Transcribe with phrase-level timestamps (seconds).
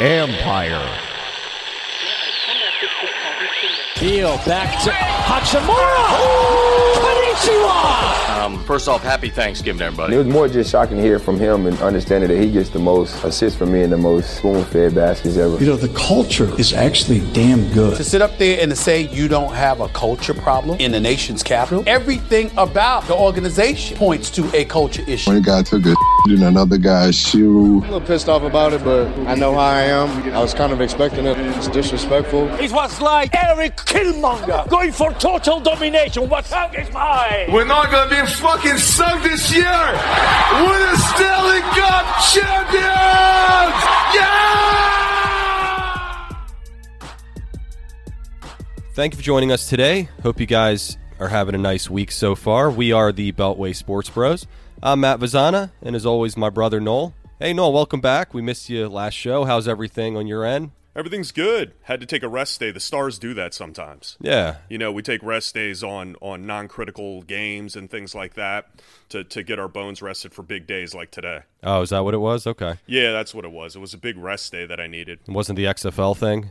[0.00, 1.00] Ampire.
[3.96, 7.23] Heel back to Hachimura.
[7.34, 8.44] Konnichiwa.
[8.44, 10.14] Um, first off, happy Thanksgiving, everybody.
[10.14, 12.78] It was more just shocking to hear from him and understanding that he gets the
[12.78, 15.56] most assists from me and the most spoon-fed baskets ever.
[15.58, 17.96] You know, the culture is actually damn good.
[17.96, 21.00] To sit up there and to say you don't have a culture problem in the
[21.00, 25.30] nation's capital, everything about the organization points to a culture issue.
[25.30, 25.94] One guy took a
[26.28, 27.78] in another guy's shoe.
[27.78, 30.32] a little pissed off about it, but I know how I am.
[30.32, 31.36] I was kind of expecting it.
[31.38, 32.48] It's disrespectful.
[32.60, 36.28] It was like Erik Killmonger going for total domination.
[36.28, 37.23] What's up is mine?
[37.52, 39.64] We're not gonna be fucking sunk this year.
[39.64, 43.76] We're the Stanley Cup champions.
[44.14, 44.44] Yeah!
[48.94, 50.08] Thank you for joining us today.
[50.22, 52.70] Hope you guys are having a nice week so far.
[52.70, 54.46] We are the Beltway Sports Bros.
[54.82, 57.14] I'm Matt Vazana, and as always, my brother Noel.
[57.38, 58.34] Hey, Noel, welcome back.
[58.34, 59.44] We missed you last show.
[59.44, 60.72] How's everything on your end?
[60.96, 61.74] Everything's good.
[61.82, 62.70] Had to take a rest day.
[62.70, 64.16] The Stars do that sometimes.
[64.20, 64.56] Yeah.
[64.68, 68.68] You know, we take rest days on on non-critical games and things like that
[69.08, 71.42] to to get our bones rested for big days like today.
[71.62, 72.46] Oh, is that what it was?
[72.46, 72.74] Okay.
[72.86, 73.74] Yeah, that's what it was.
[73.74, 75.20] It was a big rest day that I needed.
[75.26, 76.50] It wasn't the XFL thing?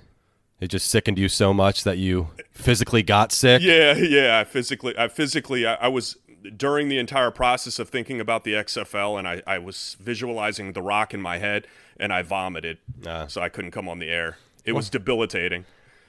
[0.60, 3.62] It just sickened you so much that you physically got sick?
[3.62, 4.40] Yeah, yeah.
[4.40, 6.16] I physically, I physically, I, I was
[6.58, 10.82] during the entire process of thinking about the XFL, and I, I was visualizing the
[10.82, 12.78] Rock in my head, and I vomited,
[13.08, 13.28] Ah.
[13.28, 14.38] so I couldn't come on the air.
[14.66, 15.66] It was debilitating.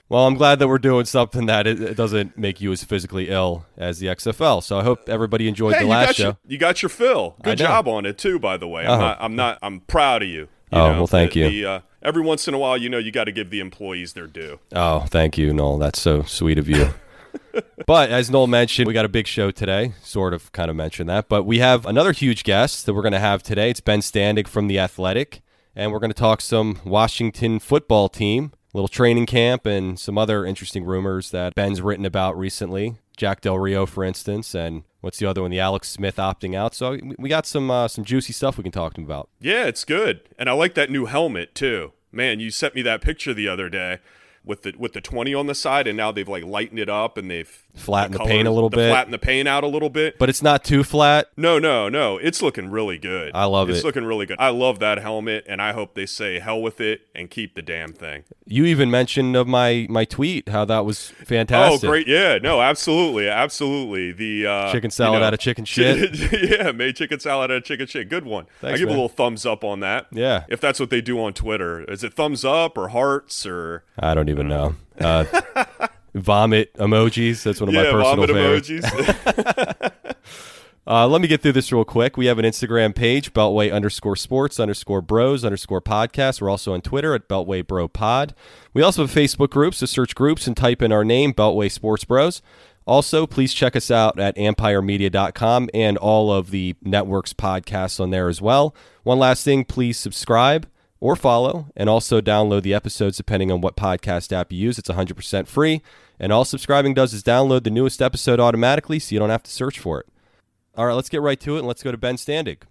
[0.09, 3.31] Well, I'm glad that we're doing something that it, it doesn't make you as physically
[3.31, 4.63] ill as the XFL.
[4.63, 6.23] So I hope everybody enjoyed Hey, the last show.
[6.25, 7.37] your, you got your fill.
[7.43, 8.85] Good job on it too, by the way.
[8.85, 8.99] I'm Oh.
[8.99, 9.17] not.
[9.21, 9.59] I'm not.
[9.63, 10.41] I'm proud of you.
[10.43, 11.51] you Oh, know, well, thank the- you.
[11.51, 14.13] the, uh, every once in a while, you know, you got to give the employees
[14.13, 14.61] their due.
[14.75, 15.79] Oh, thank you, Noel.
[15.79, 16.91] That's so sweet of you.
[17.87, 19.93] but as Noel mentioned, we got a big show today.
[20.03, 21.29] Sort of kind of mentioned that.
[21.29, 23.71] But we have another huge guest that we're going to have today.
[23.71, 25.43] It's Ben Standig from The Athletic.
[25.77, 30.47] And we're going to talk some Washington football team, little training camp, and some other
[30.47, 32.97] interesting rumors that Ben's written about recently.
[33.17, 35.51] Jack Del Rio, for instance, and what's the other one?
[35.51, 36.75] The Alex Smith opting out.
[36.75, 39.29] So we- got some uh, some juicy stuff we can talk to him about.
[39.41, 41.93] Yeah, it's good, and I like that new helmet too.
[42.13, 43.99] Man, you sent me that picture the other day
[44.45, 47.17] with the with the twenty on the side, and now they've like lightened it up
[47.19, 48.89] and they've Flattened the colors- paint a little bit.
[48.91, 50.17] flatten the paint out a little bit.
[50.19, 51.27] But it's not too flat.
[51.37, 52.19] No, no, no.
[52.19, 53.33] It's looking really good.
[53.35, 53.85] I love it's it.
[53.85, 54.37] looking really good.
[54.39, 57.63] I love that helmet, and I hope they say hell with it and keep the
[57.63, 58.25] damn thing.
[58.47, 61.89] You even mentioned of my my tweet how that was fantastic.
[61.89, 62.07] Oh, great!
[62.07, 64.13] Yeah, no, absolutely, absolutely.
[64.13, 66.33] The uh, Chicken salad you know- out of chicken shit.
[66.51, 68.09] yeah, made chicken salad out of chicken shit.
[68.09, 68.47] Good one.
[68.61, 68.97] Thanks, I give man.
[68.97, 70.07] a little thumbs up on that.
[70.13, 70.45] Yeah.
[70.49, 74.15] if that's what they do on Twitter, is it thumbs up or hearts or I
[74.15, 74.77] don't even know.
[75.01, 75.25] Uh,
[76.15, 77.43] vomit emojis.
[77.43, 78.69] That's one of my personal favorites.
[78.69, 79.93] emojis?
[80.87, 82.17] Uh, let me get through this real quick.
[82.19, 86.43] We have an Instagram page, Beltway underscore sports underscore bros underscore podcast.
[86.43, 88.35] We're also on Twitter at Beltway Bro Pod.
[88.75, 91.71] We also have a Facebook group, so search groups and type in our name, Beltway
[91.71, 92.43] Sports Bros.
[92.87, 98.29] Also, please check us out at ampiremedia.com and all of the network's podcasts on there
[98.29, 98.75] as well.
[99.05, 100.67] One last thing, please subscribe
[101.05, 104.79] or follow and also download the episodes depending on what podcast app you use.
[104.79, 105.83] It's 100% free.
[106.19, 109.51] And all subscribing does is download the newest episode automatically so you don't have to
[109.51, 110.07] search for it.
[110.79, 112.63] All right, let's get right to it and let's go to Ben Standig.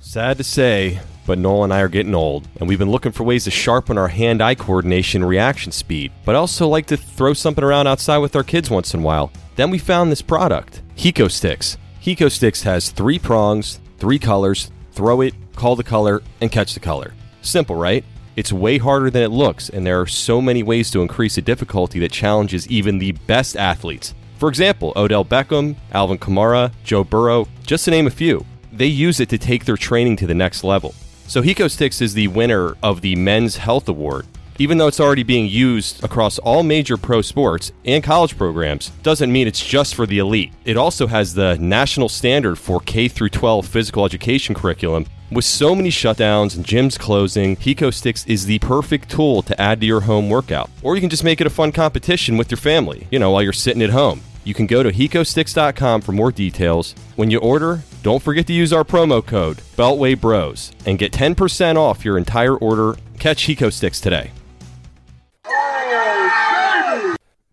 [0.00, 3.24] Sad to say, but Noel and I are getting old, and we've been looking for
[3.24, 7.62] ways to sharpen our hand eye coordination reaction speed, but also like to throw something
[7.62, 9.30] around outside with our kids once in a while.
[9.56, 11.76] Then we found this product, HECOstix.
[12.02, 16.80] Hiko Sticks has three prongs, three colors, throw it, call the color, and catch the
[16.80, 17.14] color.
[17.42, 18.04] Simple, right?
[18.34, 21.42] It's way harder than it looks, and there are so many ways to increase the
[21.42, 24.14] difficulty that challenges even the best athletes.
[24.38, 28.44] For example, Odell Beckham, Alvin Kamara, Joe Burrow, just to name a few.
[28.72, 30.94] They use it to take their training to the next level.
[31.28, 34.26] So HECOstix is the winner of the Men's Health Award.
[34.58, 39.32] Even though it's already being used across all major pro sports and college programs, doesn't
[39.32, 40.52] mean it's just for the elite.
[40.64, 45.06] It also has the national standard for K through 12 physical education curriculum.
[45.32, 49.86] With so many shutdowns and gyms closing, HECOstix is the perfect tool to add to
[49.86, 50.68] your home workout.
[50.82, 53.40] Or you can just make it a fun competition with your family, you know, while
[53.40, 54.20] you're sitting at home.
[54.44, 56.94] You can go to hecostix.com for more details.
[57.16, 61.76] When you order, don't forget to use our promo code Beltway Bros and get 10%
[61.76, 62.98] off your entire order.
[63.18, 64.32] Catch HECOstix today.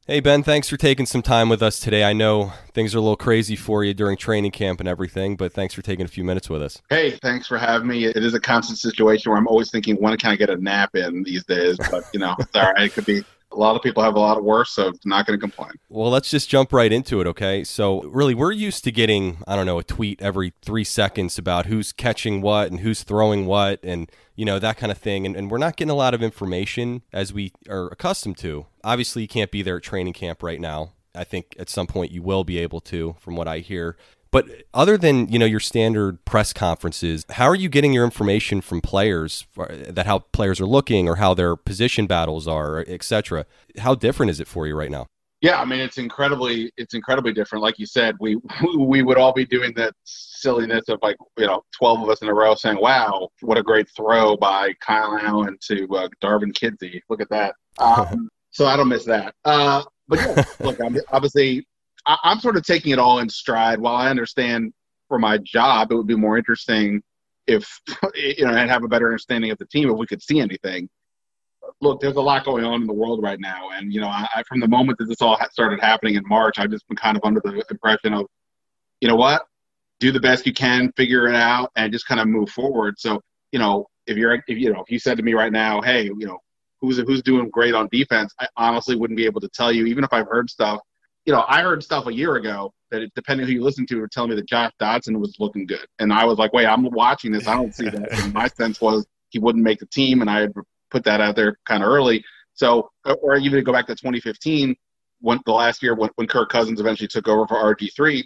[0.09, 2.03] Hey Ben, thanks for taking some time with us today.
[2.03, 5.53] I know things are a little crazy for you during training camp and everything, but
[5.53, 6.81] thanks for taking a few minutes with us.
[6.89, 8.05] Hey, thanks for having me.
[8.05, 10.95] It is a constant situation where I'm always thinking, when can I get a nap
[10.95, 11.77] in these days?
[11.91, 12.85] But you know, it's all right.
[12.85, 15.37] It could be a lot of people have a lot of worse, so not going
[15.37, 15.73] to complain.
[15.89, 17.63] Well, let's just jump right into it, okay?
[17.63, 21.67] So, really, we're used to getting, I don't know, a tweet every three seconds about
[21.67, 25.27] who's catching what and who's throwing what and, you know, that kind of thing.
[25.27, 28.65] And, and we're not getting a lot of information as we are accustomed to.
[28.83, 30.93] Obviously, you can't be there at training camp right now.
[31.15, 33.97] I think at some point you will be able to, from what I hear.
[34.31, 38.61] But other than you know your standard press conferences, how are you getting your information
[38.61, 43.45] from players that how players are looking or how their position battles are, etc.
[43.79, 45.07] How different is it for you right now?
[45.41, 47.63] Yeah, I mean it's incredibly it's incredibly different.
[47.63, 48.37] Like you said, we
[48.77, 52.27] we would all be doing that silliness of like you know twelve of us in
[52.27, 57.01] a row saying, "Wow, what a great throw by Kyle Allen to uh, Darvin Kidsy!
[57.09, 59.35] Look at that." Um, so I don't miss that.
[59.45, 61.65] Uh, but yeah, look, I'm, obviously
[62.05, 63.79] I, I'm sort of taking it all in stride.
[63.79, 64.73] While I understand
[65.07, 67.01] for my job, it would be more interesting
[67.47, 67.79] if
[68.15, 70.89] you know and have a better understanding of the team if we could see anything.
[71.81, 74.43] Look, there's a lot going on in the world right now, and you know, I,
[74.47, 77.23] from the moment that this all started happening in March, I've just been kind of
[77.23, 78.25] under the impression of,
[79.01, 79.43] you know what,
[79.99, 82.95] do the best you can, figure it out, and just kind of move forward.
[82.97, 85.81] So, you know, if you're, if you know, if you said to me right now,
[85.81, 86.39] hey, you know,
[86.81, 90.03] who's who's doing great on defense, I honestly wouldn't be able to tell you, even
[90.03, 90.79] if I've heard stuff
[91.29, 93.99] you know, I heard stuff a year ago that it, depending who you listen to,
[93.99, 96.89] were telling me that Josh Doctson was looking good, and I was like, wait, I'm
[96.89, 98.11] watching this, I don't see that.
[98.23, 100.53] and my sense was he wouldn't make the team, and I had
[100.89, 102.23] put that out there kind of early.
[102.53, 104.75] So, uh, or even to go back to 2015,
[105.21, 108.23] when the last year when, when Kirk Cousins eventually took over for RG3,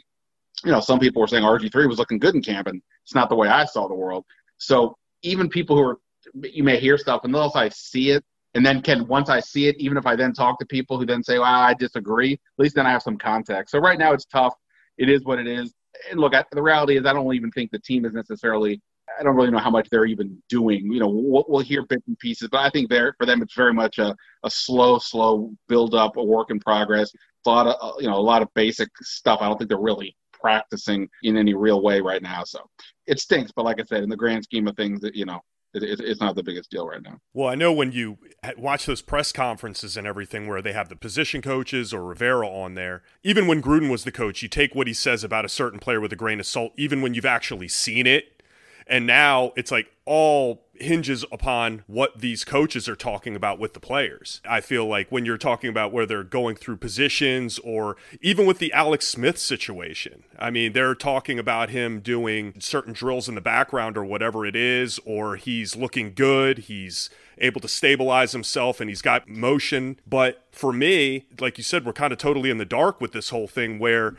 [0.63, 3.27] you know, some people were saying RG3 was looking good in camp, and it's not
[3.27, 4.23] the way I saw the world.
[4.59, 5.97] So even people who are,
[6.41, 8.23] you may hear stuff, and unless I see it,
[8.55, 11.05] and then can once I see it, even if I then talk to people who
[11.05, 13.71] then say, "Well, I disagree," at least then I have some context.
[13.71, 14.53] So right now it's tough.
[14.97, 15.73] It is what it is.
[16.11, 18.81] And look, I, the reality is, I don't even think the team is necessarily.
[19.19, 20.91] I don't really know how much they're even doing.
[20.91, 23.53] You know, we'll, we'll hear bits and pieces, but I think there for them it's
[23.53, 27.11] very much a, a slow, slow build up, a work in progress.
[27.45, 29.39] A lot of you know a lot of basic stuff.
[29.41, 32.43] I don't think they're really practicing in any real way right now.
[32.43, 32.59] So
[33.07, 35.39] it stinks, but like I said, in the grand scheme of things, you know,
[35.73, 37.19] it, it's not the biggest deal right now.
[37.33, 38.17] Well, I know when you
[38.57, 42.75] watch those press conferences and everything where they have the position coaches or Rivera on
[42.75, 45.79] there, even when Gruden was the coach, you take what he says about a certain
[45.79, 48.43] player with a grain of salt, even when you've actually seen it.
[48.85, 53.79] And now it's like all hinges upon what these coaches are talking about with the
[53.79, 54.41] players.
[54.47, 58.59] I feel like when you're talking about where they're going through positions or even with
[58.59, 63.41] the Alex Smith situation, I mean, they're talking about him doing certain drills in the
[63.41, 68.89] background or whatever it is, or he's looking good, he's able to stabilize himself and
[68.89, 69.99] he's got motion.
[70.07, 73.29] But for me, like you said, we're kind of totally in the dark with this
[73.29, 74.15] whole thing where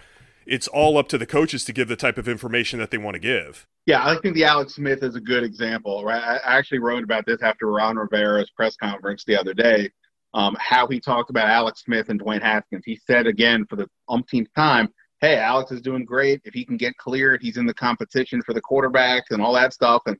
[0.46, 3.14] it's all up to the coaches to give the type of information that they want
[3.14, 3.67] to give.
[3.87, 6.23] Yeah, I think the Alex Smith is a good example, right?
[6.23, 9.91] I actually wrote about this after Ron Rivera's press conference the other day,
[10.32, 12.82] um, how he talked about Alex Smith and Dwayne Haskins.
[12.85, 14.88] He said again for the umpteenth time,
[15.20, 16.41] hey, Alex is doing great.
[16.44, 19.73] If he can get cleared, he's in the competition for the quarterbacks and all that
[19.73, 20.02] stuff.
[20.06, 20.17] And,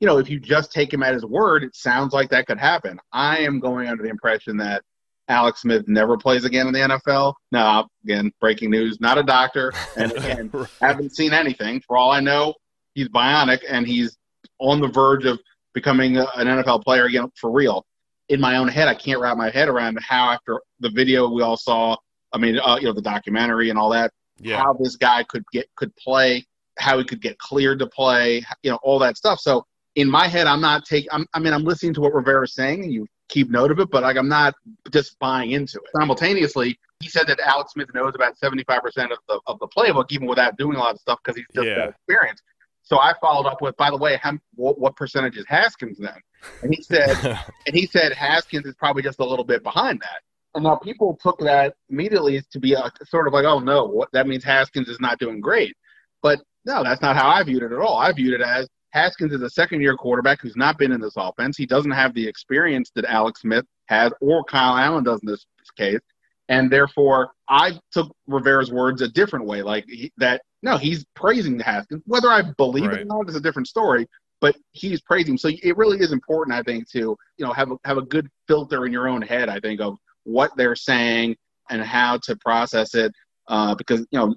[0.00, 2.58] you know, if you just take him at his word, it sounds like that could
[2.58, 2.98] happen.
[3.12, 4.82] I am going under the impression that
[5.28, 7.34] Alex Smith never plays again in the NFL.
[7.52, 10.68] Now, again, breaking news, not a doctor, and again, right.
[10.80, 11.80] haven't seen anything.
[11.86, 12.54] For all I know,
[12.94, 14.16] he's bionic and he's
[14.58, 15.38] on the verge of
[15.74, 17.84] becoming an NFL player again for real.
[18.28, 21.42] In my own head, I can't wrap my head around how after the video we
[21.42, 21.96] all saw,
[22.32, 24.58] I mean, uh, you know, the documentary and all that, yeah.
[24.58, 26.46] how this guy could get could play,
[26.78, 29.40] how he could get cleared to play, you know, all that stuff.
[29.40, 31.08] So in my head, I'm not taking.
[31.32, 34.02] I mean, I'm listening to what Rivera's saying, and you keep note of it, but
[34.02, 34.54] like I'm not
[34.90, 35.90] just buying into it.
[35.98, 38.78] Simultaneously, he said that Alex Smith knows about 75%
[39.12, 41.66] of the of the playbook, even without doing a lot of stuff because he's just
[41.66, 41.76] yeah.
[41.76, 42.42] got experience.
[42.88, 46.16] So I followed up with, by the way, how, what, what percentage is Haskins then?
[46.62, 47.16] And he said,
[47.66, 50.22] and he said Haskins is probably just a little bit behind that.
[50.54, 54.08] And now people took that immediately to be a, sort of like, oh no, what,
[54.12, 55.76] that means Haskins is not doing great.
[56.22, 57.98] But no, that's not how I viewed it at all.
[57.98, 61.14] I viewed it as Haskins is a second year quarterback who's not been in this
[61.16, 61.56] offense.
[61.56, 65.44] He doesn't have the experience that Alex Smith has or Kyle Allen does in this
[65.76, 66.00] case.
[66.48, 70.42] And therefore, I took Rivera's words a different way, like he, that.
[70.62, 72.02] No, he's praising Haskins.
[72.06, 73.00] Whether I believe right.
[73.00, 74.06] it or not is a different story.
[74.40, 75.36] But he's praising.
[75.36, 78.28] So it really is important, I think, to you know have a, have a good
[78.46, 79.48] filter in your own head.
[79.48, 81.36] I think of what they're saying
[81.70, 83.12] and how to process it,
[83.48, 84.34] uh, because you know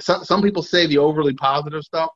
[0.00, 2.10] some some people say the overly positive stuff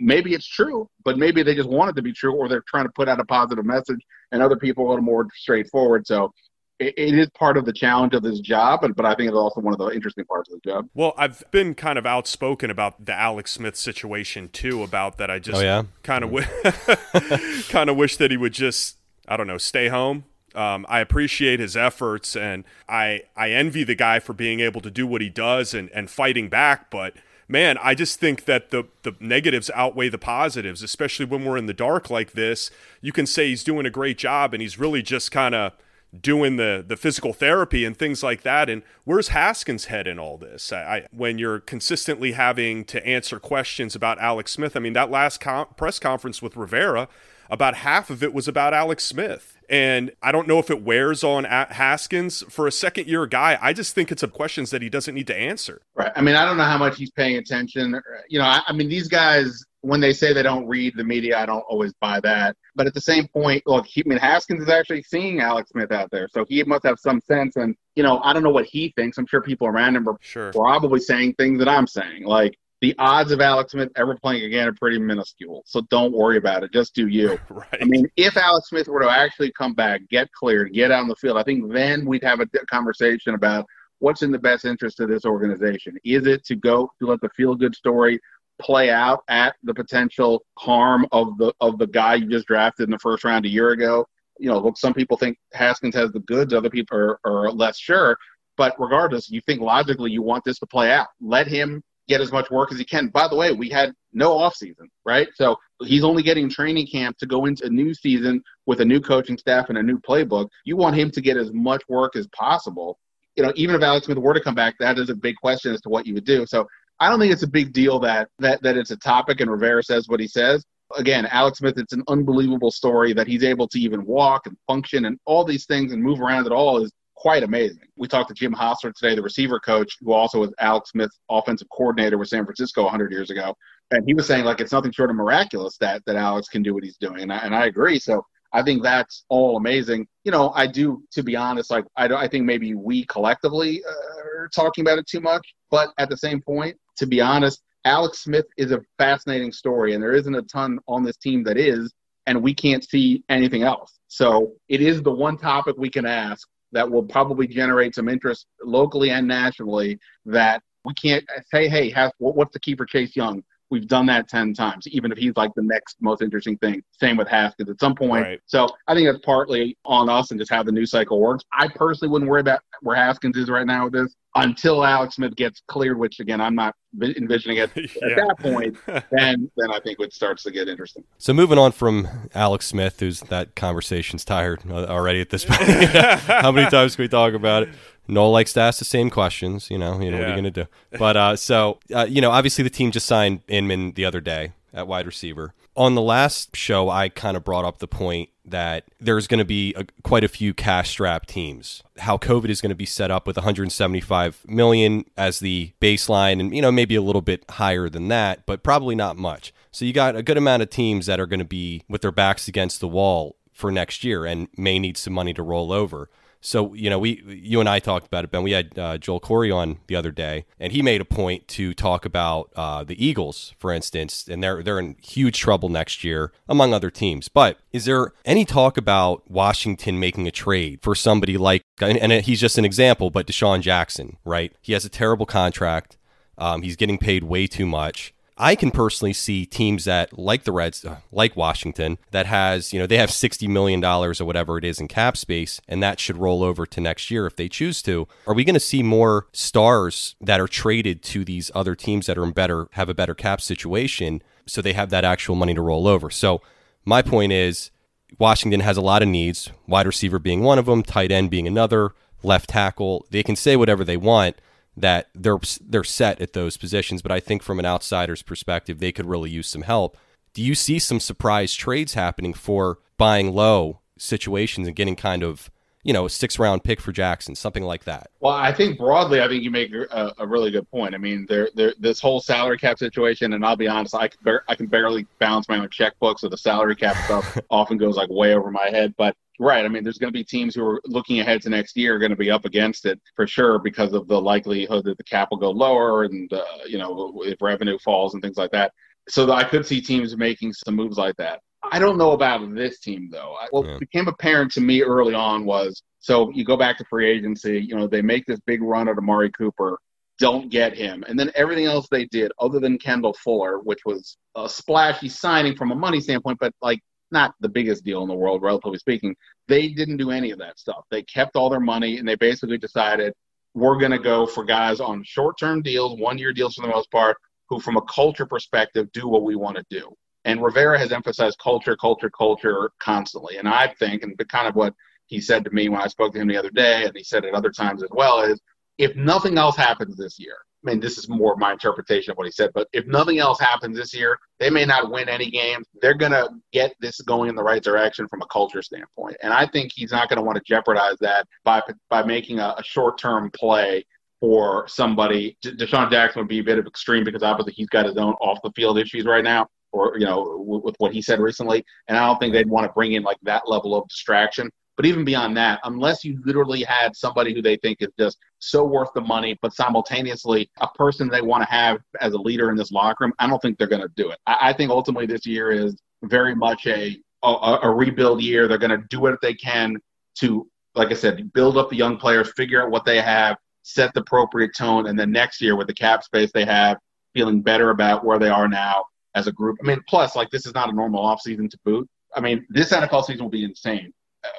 [0.00, 2.86] maybe it's true, but maybe they just want it to be true, or they're trying
[2.86, 4.00] to put out a positive message,
[4.32, 6.06] and other people a little more straightforward.
[6.06, 6.32] So
[6.80, 9.36] it, it is part of the challenge of this job, but, but I think it's
[9.36, 10.88] also one of the interesting parts of the job.
[10.94, 15.30] Well, I've been kind of outspoken about the Alex Smith situation too, about that.
[15.30, 15.82] I just oh, yeah?
[16.02, 18.96] kind of w- kind of wish that he would just
[19.28, 23.94] I don't know stay home Um, I appreciate his efforts, and I I envy the
[23.94, 26.90] guy for being able to do what he does and and fighting back.
[26.90, 27.14] But
[27.50, 31.66] man, I just think that the the negatives outweigh the positives, especially when we're in
[31.66, 32.70] the dark like this.
[33.00, 35.72] You can say he's doing a great job, and he's really just kind of
[36.18, 38.70] doing the the physical therapy and things like that.
[38.70, 40.72] And where's Haskins' head in all this?
[40.72, 45.10] I, I, when you're consistently having to answer questions about Alex Smith, I mean that
[45.10, 47.08] last com- press conference with Rivera,
[47.50, 49.56] about half of it was about Alex Smith.
[49.70, 53.56] And I don't know if it wears on Haskins for a second year guy.
[53.62, 55.80] I just think it's a questions that he doesn't need to answer.
[55.94, 56.10] Right.
[56.16, 57.98] I mean, I don't know how much he's paying attention.
[58.28, 61.38] You know, I, I mean, these guys when they say they don't read the media,
[61.38, 62.56] I don't always buy that.
[62.74, 65.92] But at the same point, look, he, I mean, Haskins is actually seeing Alex Smith
[65.92, 67.56] out there, so he must have some sense.
[67.56, 69.18] And you know, I don't know what he thinks.
[69.18, 70.52] I'm sure people around him are sure.
[70.52, 72.24] probably saying things that I'm saying.
[72.24, 75.62] Like the odds of Alex Smith ever playing again are pretty minuscule.
[75.66, 76.72] So don't worry about it.
[76.72, 77.38] Just do you.
[77.50, 77.78] right.
[77.80, 81.08] I mean, if Alex Smith were to actually come back, get cleared, get out on
[81.08, 83.66] the field, I think then we'd have a conversation about
[83.98, 85.96] what's in the best interest of this organization.
[86.04, 88.18] Is it to go to let the feel good story
[88.60, 92.90] play out at the potential harm of the of the guy you just drafted in
[92.90, 94.06] the first round a year ago.
[94.38, 97.78] You know, look, some people think Haskins has the goods, other people are, are less
[97.78, 98.16] sure.
[98.56, 101.08] But regardless, you think logically you want this to play out.
[101.20, 103.08] Let him get as much work as he can.
[103.08, 105.28] By the way, we had no off season, right?
[105.36, 109.00] So he's only getting training camp to go into a new season with a new
[109.00, 110.48] coaching staff and a new playbook.
[110.64, 112.98] You want him to get as much work as possible.
[113.36, 115.72] You know, even if Alex Smith were to come back, that is a big question
[115.72, 116.44] as to what you would do.
[116.46, 116.66] So
[116.98, 119.82] I don't think it's a big deal that that that it's a topic and Rivera
[119.82, 120.64] says what he says.
[120.96, 125.04] Again, Alex Smith, it's an unbelievable story that he's able to even walk and function
[125.04, 127.86] and all these things and move around at all is quite amazing.
[127.96, 131.68] We talked to Jim Hostler today, the receiver coach, who also was Alex Smith's offensive
[131.68, 133.54] coordinator with San Francisco 100 years ago,
[133.90, 136.72] and he was saying like it's nothing short of miraculous that that Alex can do
[136.72, 137.98] what he's doing, and I, and I agree.
[137.98, 138.24] So
[138.54, 140.06] I think that's all amazing.
[140.24, 144.20] You know, I do, to be honest, like I, I think maybe we collectively uh,
[144.38, 148.20] are talking about it too much, but at the same point, to be honest, Alex
[148.20, 151.92] Smith is a fascinating story, and there isn't a ton on this team that is,
[152.26, 153.98] and we can't see anything else.
[154.08, 158.46] So it is the one topic we can ask that will probably generate some interest
[158.64, 163.42] locally and nationally that we can't say, hey, have, what's the key for Chase Young?
[163.70, 166.82] We've done that 10 times, even if he's like the next most interesting thing.
[166.92, 168.24] Same with Haskins at some point.
[168.24, 168.40] Right.
[168.46, 171.44] So I think that's partly on us and just how the news cycle works.
[171.52, 175.34] I personally wouldn't worry about where Haskins is right now with this until Alex Smith
[175.36, 178.08] gets cleared, which again, I'm not envisioning it yeah.
[178.08, 181.04] at that point, then, then I think it starts to get interesting.
[181.18, 185.62] So moving on from Alex Smith, who's that conversation's tired uh, already at this point.
[185.62, 187.70] How many times can we talk about it?
[188.10, 189.70] Noel likes to ask the same questions.
[189.70, 190.22] You know, you know yeah.
[190.22, 190.66] what are you going to do?
[190.98, 194.52] But uh, so uh, you know, obviously the team just signed Inman the other day
[194.72, 195.54] at wide receiver.
[195.76, 199.44] On the last show, I kind of brought up the point that there's going to
[199.44, 201.82] be a, quite a few cash strapped teams.
[201.98, 206.54] How COVID is going to be set up with 175 million as the baseline, and
[206.54, 209.54] you know maybe a little bit higher than that, but probably not much.
[209.70, 212.12] So you got a good amount of teams that are going to be with their
[212.12, 216.10] backs against the wall for next year and may need some money to roll over.
[216.40, 218.42] So you know, we you and I talked about it, Ben.
[218.42, 221.74] We had uh, Joel Corry on the other day, and he made a point to
[221.74, 226.32] talk about uh, the Eagles, for instance, and they're they're in huge trouble next year,
[226.48, 227.28] among other teams.
[227.28, 232.24] But is there any talk about Washington making a trade for somebody like, and, and
[232.24, 234.54] he's just an example, but DeSean Jackson, right?
[234.62, 235.98] He has a terrible contract.
[236.38, 238.14] Um, he's getting paid way too much.
[238.40, 242.78] I can personally see teams that like the Reds, uh, like Washington, that has, you
[242.78, 246.16] know, they have $60 million or whatever it is in cap space, and that should
[246.16, 248.08] roll over to next year if they choose to.
[248.26, 252.16] Are we going to see more stars that are traded to these other teams that
[252.16, 255.60] are in better, have a better cap situation so they have that actual money to
[255.60, 256.08] roll over?
[256.08, 256.40] So
[256.86, 257.70] my point is
[258.18, 261.46] Washington has a lot of needs, wide receiver being one of them, tight end being
[261.46, 261.92] another,
[262.22, 263.06] left tackle.
[263.10, 264.36] They can say whatever they want
[264.80, 267.02] that they're they're set at those positions.
[267.02, 269.96] But I think from an outsider's perspective, they could really use some help.
[270.32, 275.50] Do you see some surprise trades happening for buying low situations and getting kind of
[275.82, 278.10] you know a six round pick for Jackson, something like that?
[278.20, 280.94] Well, I think broadly, I think you make a, a really good point.
[280.94, 284.18] I mean, there, there, this whole salary cap situation, and I'll be honest, I can,
[284.22, 287.96] bar- I can barely balance my own checkbook, so the salary cap stuff often goes
[287.96, 288.94] like way over my head.
[288.96, 289.64] But Right.
[289.64, 291.98] I mean, there's going to be teams who are looking ahead to next year are
[291.98, 295.28] going to be up against it for sure because of the likelihood that the cap
[295.30, 298.70] will go lower and, uh, you know, if revenue falls and things like that.
[299.08, 301.40] So I could see teams making some moves like that.
[301.72, 303.34] I don't know about this team, though.
[303.50, 303.78] What yeah.
[303.78, 307.74] became apparent to me early on was so you go back to free agency, you
[307.74, 309.78] know, they make this big run at Amari Cooper,
[310.18, 311.02] don't get him.
[311.08, 315.56] And then everything else they did, other than Kendall Fuller, which was a splashy signing
[315.56, 316.80] from a money standpoint, but like
[317.12, 319.14] not the biggest deal in the world, relatively speaking.
[319.48, 320.84] They didn't do any of that stuff.
[320.90, 323.12] They kept all their money and they basically decided
[323.54, 326.68] we're going to go for guys on short term deals, one year deals for the
[326.68, 327.16] most part,
[327.48, 329.92] who, from a culture perspective, do what we want to do.
[330.24, 333.38] And Rivera has emphasized culture, culture, culture constantly.
[333.38, 334.74] And I think, and kind of what
[335.06, 337.24] he said to me when I spoke to him the other day, and he said
[337.24, 338.40] it other times as well, is
[338.80, 342.26] if nothing else happens this year, I mean, this is more my interpretation of what
[342.26, 345.66] he said, but if nothing else happens this year, they may not win any games.
[345.82, 349.18] They're going to get this going in the right direction from a culture standpoint.
[349.22, 352.54] And I think he's not going to want to jeopardize that by, by making a,
[352.56, 353.84] a short term play
[354.18, 355.36] for somebody.
[355.44, 358.38] DeSean Jackson would be a bit of extreme because obviously he's got his own off
[358.42, 361.62] the field issues right now, or, you know, with, with what he said recently.
[361.88, 364.50] And I don't think they'd want to bring in like that level of distraction.
[364.80, 368.64] But even beyond that, unless you literally had somebody who they think is just so
[368.64, 372.56] worth the money, but simultaneously a person they want to have as a leader in
[372.56, 374.18] this locker room, I don't think they're going to do it.
[374.26, 378.48] I, I, think ultimately this year is very much a a, a rebuild year.
[378.48, 379.76] They're going to do what they can
[380.20, 383.92] to, like I said, build up the young players, figure out what they have, set
[383.92, 386.78] the appropriate tone, and then next year with the cap space they have,
[387.12, 389.58] feeling better about where they are now as a group.
[389.62, 391.86] I mean, plus like this is not a normal offseason to boot.
[392.16, 393.92] I mean, this NFL season will be insane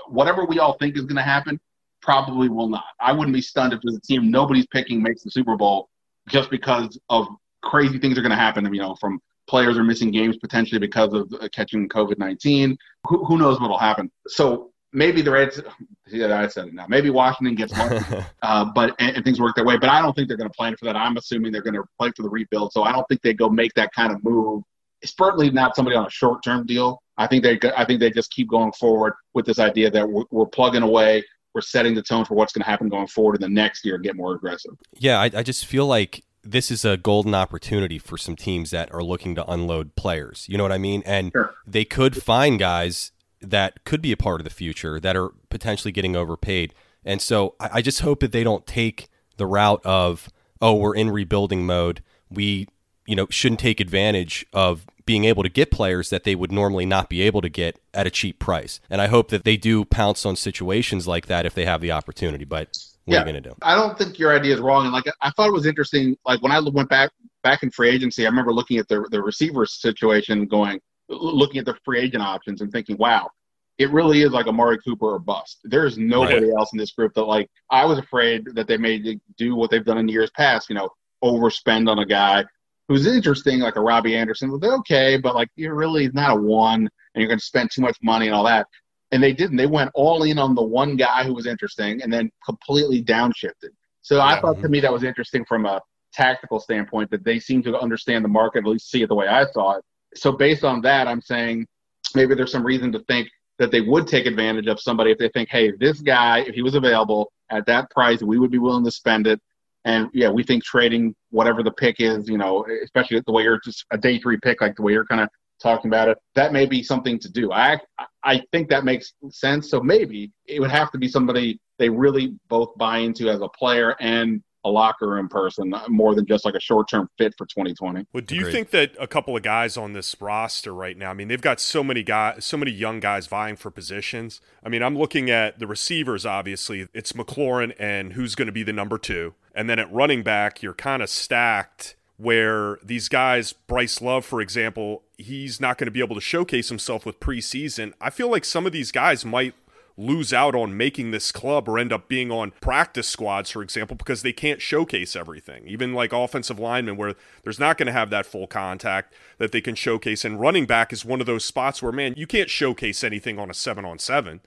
[0.08, 1.60] whatever we all think is going to happen
[2.02, 2.84] probably will not.
[3.00, 5.90] I wouldn't be stunned if there's a team nobody's picking makes the Super Bowl
[6.30, 7.28] just because of
[7.62, 8.72] crazy things are going to happen.
[8.74, 12.78] You know, from players are missing games potentially because of uh, catching COVID nineteen.
[13.08, 14.12] Who, who knows what'll happen?
[14.28, 15.62] So maybe the Reds.
[16.08, 16.86] Yeah, I said it now.
[16.90, 19.78] Maybe Washington gets lucky, uh, but and, and, things work their way.
[19.78, 20.96] But I don't think they're going to plan for that.
[20.96, 22.74] I'm assuming they're going to play for the rebuild.
[22.74, 24.64] So I don't think they go make that kind of move.
[25.02, 27.02] It's Certainly not somebody on a short term deal.
[27.22, 30.24] I think they I think they just keep going forward with this idea that we're,
[30.32, 31.24] we're plugging away.
[31.54, 33.98] We're setting the tone for what's going to happen going forward in the next year.
[33.98, 34.72] Get more aggressive.
[34.98, 38.92] Yeah, I, I just feel like this is a golden opportunity for some teams that
[38.92, 40.48] are looking to unload players.
[40.50, 41.04] You know what I mean?
[41.06, 41.54] And sure.
[41.68, 43.12] they could find guys
[43.42, 46.74] that could be a part of the future that are potentially getting overpaid.
[47.06, 50.96] And so I, I just hope that they don't take the route of, oh, we're
[50.96, 52.02] in rebuilding mode.
[52.30, 52.68] We,
[53.06, 56.86] you know, shouldn't take advantage of being able to get players that they would normally
[56.86, 58.80] not be able to get at a cheap price.
[58.90, 61.92] And I hope that they do pounce on situations like that if they have the
[61.92, 62.46] opportunity.
[62.46, 63.56] But what yeah, are you going to do?
[63.62, 64.86] I don't think your idea is wrong.
[64.86, 66.18] And like I thought it was interesting.
[66.26, 67.12] Like when I went back
[67.44, 71.66] back in free agency, I remember looking at the the receiver situation, going looking at
[71.66, 73.30] the free agent options and thinking, wow.
[73.78, 75.62] It really is like Amari Cooper or bust.
[75.64, 76.56] There's nobody right.
[76.56, 79.84] else in this group that like I was afraid that they may do what they've
[79.84, 80.90] done in years past, you know,
[81.24, 82.46] overspend on a guy
[82.92, 84.60] who's interesting, like a Robbie Anderson.
[84.60, 87.82] They're okay, but like you're really not a one, and you're going to spend too
[87.82, 88.68] much money and all that.
[89.14, 89.56] And they didn't.
[89.56, 93.72] They went all in on the one guy who was interesting, and then completely downshifted.
[94.02, 94.26] So yeah.
[94.26, 95.80] I thought to me that was interesting from a
[96.14, 99.28] tactical standpoint that they seem to understand the market, at least see it the way
[99.28, 99.86] I saw it.
[100.16, 101.68] So based on that, I'm saying
[102.14, 105.30] maybe there's some reason to think that they would take advantage of somebody if they
[105.30, 108.84] think, hey, this guy, if he was available at that price, we would be willing
[108.84, 109.40] to spend it.
[109.86, 113.60] And yeah, we think trading whatever the pick is, you know, especially the way you're
[113.64, 115.30] just a day three pick, like the way you're kind of
[115.62, 117.52] talking about it, that may be something to do.
[117.52, 117.80] I
[118.24, 119.70] I think that makes sense.
[119.70, 123.50] So maybe it would have to be somebody they really both buy into as a
[123.50, 127.46] player and a locker room person more than just like a short term fit for
[127.46, 128.06] 2020.
[128.14, 128.52] Well, do you Agreed.
[128.52, 131.12] think that a couple of guys on this roster right now?
[131.12, 134.40] I mean, they've got so many guys, so many young guys vying for positions.
[134.64, 136.26] I mean, I'm looking at the receivers.
[136.26, 140.24] Obviously, it's McLaurin and who's going to be the number two, and then at running
[140.24, 141.96] back, you're kind of stacked.
[142.18, 146.70] Where these guys, Bryce Love, for example, he's not going to be able to showcase
[146.70, 147.94] himself with preseason.
[148.00, 149.56] I feel like some of these guys might
[149.98, 153.96] lose out on making this club or end up being on practice squads, for example,
[153.96, 155.68] because they can't showcase everything.
[155.68, 159.62] Even like offensive linemen, where there's not going to have that full contact that they
[159.62, 160.26] can showcase.
[160.26, 163.50] And running back is one of those spots where, man, you can't showcase anything on
[163.50, 164.42] a seven on seven.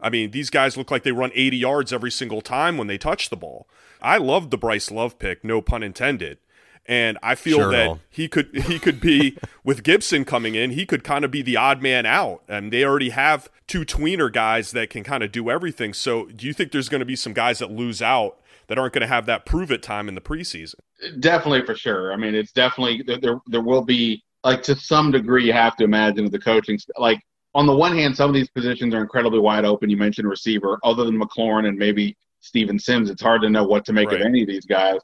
[0.00, 2.98] I mean, these guys look like they run 80 yards every single time when they
[2.98, 3.68] touch the ball.
[4.00, 6.38] I love the Bryce Love pick, no pun intended
[6.88, 10.86] and I feel sure that he could he could be with Gibson coming in, he
[10.86, 12.42] could kind of be the odd man out.
[12.48, 15.92] And they already have two tweener guys that can kind of do everything.
[15.92, 18.94] So, do you think there's going to be some guys that lose out that aren't
[18.94, 20.76] going to have that prove it time in the preseason?
[21.20, 22.12] Definitely, for sure.
[22.12, 23.38] I mean, it's definitely there.
[23.46, 27.20] There will be like to some degree, you have to imagine the coaching like.
[27.54, 29.88] On the one hand, some of these positions are incredibly wide open.
[29.88, 30.78] You mentioned receiver.
[30.84, 34.20] Other than McLaurin and maybe Steven Sims, it's hard to know what to make right.
[34.20, 35.00] of any of these guys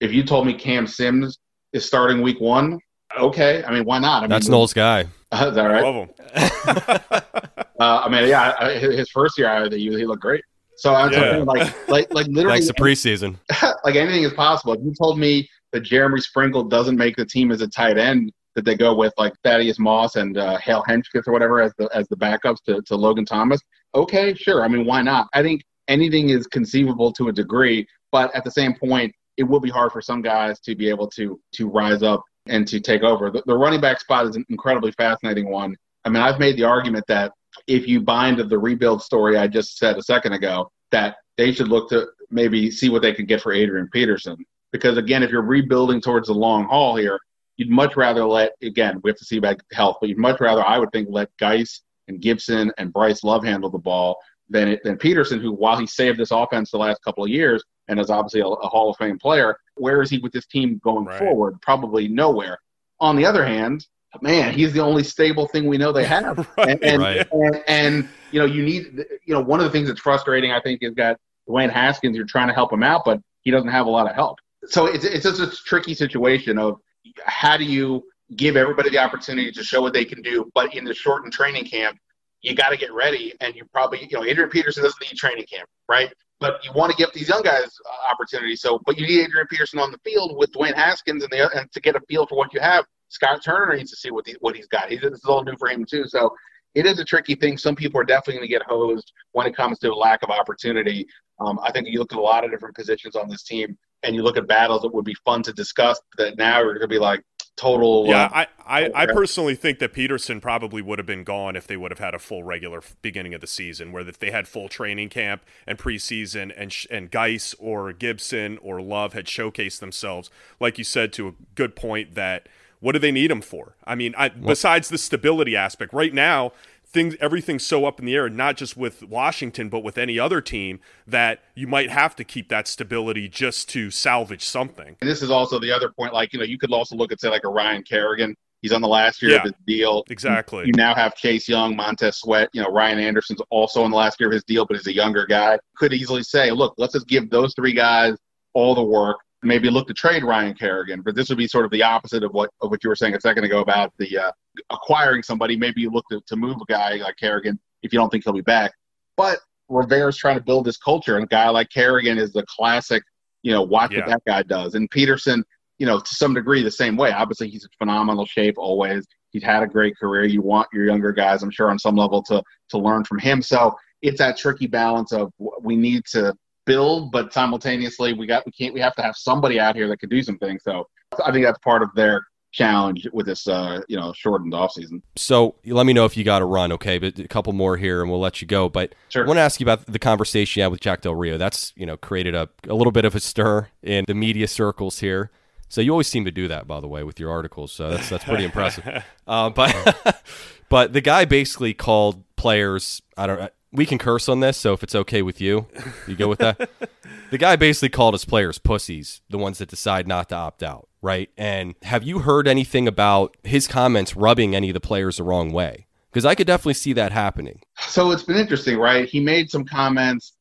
[0.00, 1.38] if you told me Cam Sims
[1.72, 2.78] is starting week one,
[3.18, 3.64] okay.
[3.64, 4.18] I mean, why not?
[4.18, 5.06] I mean, That's Noel's guy.
[5.32, 5.82] Uh, is that right?
[5.82, 6.10] Love him.
[7.80, 10.42] uh, I mean, yeah, his first year out of the U, he looked great.
[10.76, 11.30] So I'm yeah.
[11.30, 12.60] talking like, like, like literally.
[12.60, 13.36] Thanks to preseason.
[13.84, 14.74] like anything is possible.
[14.74, 18.32] If you told me that Jeremy Sprinkle doesn't make the team as a tight end
[18.54, 21.88] that they go with like Thaddeus Moss and uh, Hale Hentges or whatever as the
[21.94, 23.60] as the backups to, to Logan Thomas.
[23.94, 24.64] Okay, sure.
[24.64, 25.28] I mean, why not?
[25.34, 29.60] I think anything is conceivable to a degree, but at the same point, it will
[29.60, 33.02] be hard for some guys to be able to to rise up and to take
[33.02, 33.30] over.
[33.30, 35.74] The, the running back spot is an incredibly fascinating one.
[36.04, 37.32] I mean, I've made the argument that
[37.66, 41.52] if you buy into the rebuild story I just said a second ago, that they
[41.52, 44.36] should look to maybe see what they can get for Adrian Peterson.
[44.72, 47.18] Because again, if you're rebuilding towards the long haul here,
[47.56, 50.66] you'd much rather let again we have to see about health, but you'd much rather
[50.66, 54.16] I would think let Guice and Gibson and Bryce Love handle the ball
[54.50, 58.00] than than Peterson, who while he saved this offense the last couple of years and
[58.00, 61.04] is obviously a, a Hall of Fame player, where is he with this team going
[61.06, 61.18] right.
[61.18, 61.60] forward?
[61.60, 62.58] Probably nowhere.
[63.00, 63.86] On the other hand,
[64.22, 66.48] man, he's the only stable thing we know they have.
[66.56, 66.68] right.
[66.68, 67.26] And, and, right.
[67.32, 70.60] and, and, you know, you need, you know, one of the things that's frustrating, I
[70.60, 71.18] think, is that
[71.48, 74.14] Dwayne Haskins, you're trying to help him out, but he doesn't have a lot of
[74.14, 74.38] help.
[74.66, 76.78] So it's, it's just a tricky situation of
[77.24, 78.02] how do you
[78.36, 81.66] give everybody the opportunity to show what they can do, but in the shortened training
[81.66, 81.98] camp,
[82.40, 85.46] you got to get ready, and you probably, you know, Adrian Peterson doesn't need training
[85.50, 86.12] camp, right?
[86.40, 88.60] But you want to give these young guys uh, opportunities.
[88.60, 91.70] So, but you need Adrian Peterson on the field with Dwayne Haskins and the and
[91.72, 92.84] to get a feel for what you have.
[93.08, 94.90] Scott Turner needs to see what the, what he's got.
[94.90, 96.04] This is all new for him too.
[96.06, 96.34] So
[96.74, 97.56] it is a tricky thing.
[97.56, 100.30] Some people are definitely going to get hosed when it comes to a lack of
[100.30, 101.06] opportunity.
[101.40, 104.14] Um, I think you look at a lot of different positions on this team, and
[104.14, 106.00] you look at battles that would be fun to discuss.
[106.18, 107.22] That now are going to be like,
[107.56, 108.06] total.
[108.06, 111.66] Yeah, uh, I, I, I, personally think that Peterson probably would have been gone if
[111.66, 114.48] they would have had a full regular beginning of the season, where if they had
[114.48, 120.30] full training camp and preseason, and and Guice or Gibson or Love had showcased themselves,
[120.60, 122.48] like you said, to a good point that
[122.80, 123.76] what do they need him for?
[123.84, 126.52] I mean, I, besides the stability aspect, right now
[126.94, 130.40] things everything's so up in the air not just with Washington but with any other
[130.40, 134.96] team that you might have to keep that stability just to salvage something.
[135.00, 137.20] And this is also the other point like you know you could also look at
[137.20, 140.04] say like a Ryan Kerrigan He's on the last year yeah, of his deal.
[140.08, 140.60] Exactly.
[140.60, 142.48] You, you, now have Chase Young, Montez Sweat.
[142.54, 144.94] You know, Ryan Anderson's also on the last year of his deal, but he's a
[144.94, 145.58] younger guy.
[145.76, 148.16] Could easily say, look, let's just give those three guys
[148.54, 151.02] all the work maybe look to trade Ryan Kerrigan.
[151.02, 153.14] But this would be sort of the opposite of what of what you were saying
[153.14, 154.32] a second ago about the uh,
[154.70, 155.56] acquiring somebody.
[155.56, 158.32] Maybe you look to, to move a guy like Kerrigan if you don't think he'll
[158.32, 158.72] be back.
[159.16, 163.02] But Rivera's trying to build this culture, and a guy like Kerrigan is the classic.
[163.42, 164.00] You know, watch yeah.
[164.00, 164.74] what that guy does.
[164.74, 165.44] And Peterson,
[165.78, 167.12] you know, to some degree, the same way.
[167.12, 169.06] Obviously, he's in phenomenal shape always.
[169.30, 170.24] He's had a great career.
[170.24, 173.42] You want your younger guys, I'm sure, on some level to to learn from him.
[173.42, 176.34] So it's that tricky balance of we need to
[176.66, 179.98] build, but simultaneously we got we can't we have to have somebody out here that
[179.98, 180.62] can do some things.
[180.64, 180.88] So
[181.24, 182.22] I think that's part of their
[182.54, 185.02] challenge with this uh, you know shortened off season.
[185.16, 186.98] So let me know if you got to run, okay?
[186.98, 188.68] But a couple more here, and we'll let you go.
[188.68, 189.24] But sure.
[189.24, 191.36] I want to ask you about the conversation you had with Jack Del Rio.
[191.36, 195.00] That's you know created a, a little bit of a stir in the media circles
[195.00, 195.30] here.
[195.68, 197.72] So you always seem to do that, by the way, with your articles.
[197.72, 199.04] So that's that's pretty impressive.
[199.26, 200.22] Uh, but
[200.68, 203.00] but the guy basically called players.
[203.16, 205.66] I don't we can curse on this, so if it's okay with you,
[206.06, 206.70] you go with that.
[207.30, 210.88] the guy basically called his players pussies, the ones that decide not to opt out,
[211.02, 211.28] right?
[211.36, 215.52] And have you heard anything about his comments rubbing any of the players the wrong
[215.52, 215.86] way?
[216.10, 217.60] Because I could definitely see that happening.
[217.80, 219.08] So it's been interesting, right?
[219.08, 220.34] He made some comments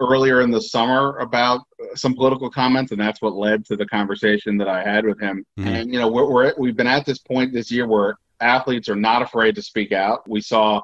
[0.00, 1.60] earlier in the summer about
[1.94, 5.46] some political comments, and that's what led to the conversation that I had with him.
[5.58, 5.68] Mm-hmm.
[5.68, 8.96] And you know, we're, we're we've been at this point this year where athletes are
[8.96, 10.28] not afraid to speak out.
[10.28, 10.82] We saw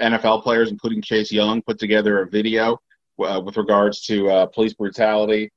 [0.00, 2.78] NFL players, including Chase Young, put together a video
[3.24, 5.50] uh, with regards to uh, police brutality,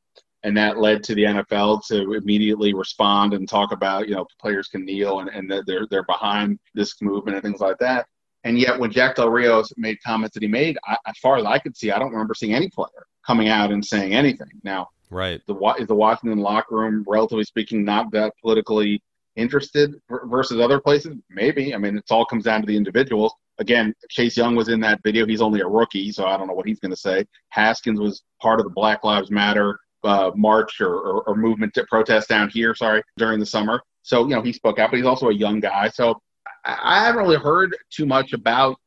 [0.44, 4.68] and that led to the NFL to immediately respond and talk about, you know, players
[4.68, 8.08] can kneel and, and they're they're behind this movement and things like that.
[8.44, 11.46] And yet, when Jack Del Rio made comments that he made, I, as far as
[11.46, 14.50] I could see, I don't remember seeing any player coming out and saying anything.
[14.64, 19.02] Now, right, the is the Washington locker room, relatively speaking, not that politically
[19.36, 19.94] interested
[20.26, 21.16] versus other places?
[21.30, 21.76] Maybe.
[21.76, 25.02] I mean, it all comes down to the individuals again, Chase Young was in that
[25.04, 25.26] video.
[25.26, 27.26] He's only a rookie, so I don't know what he's going to say.
[27.50, 31.86] Haskins was part of the Black Lives Matter uh, march or, or, or, movement to
[31.90, 33.82] protest down here, sorry, during the summer.
[34.02, 35.90] So, you know, he spoke out, but he's also a young guy.
[35.90, 36.20] So
[36.66, 38.78] I, I haven't really heard too much about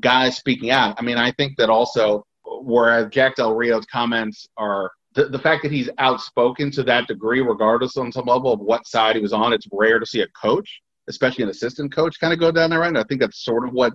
[0.00, 0.96] guys speaking out.
[0.98, 5.62] I mean, I think that also, whereas Jack Del Rio's comments are the, the fact
[5.62, 9.32] that he's outspoken to that degree, regardless on some level of what side he was
[9.32, 12.70] on, it's rare to see a coach, especially an assistant coach, kind of go down
[12.70, 12.88] that Right?
[12.88, 13.92] And I think that's sort of what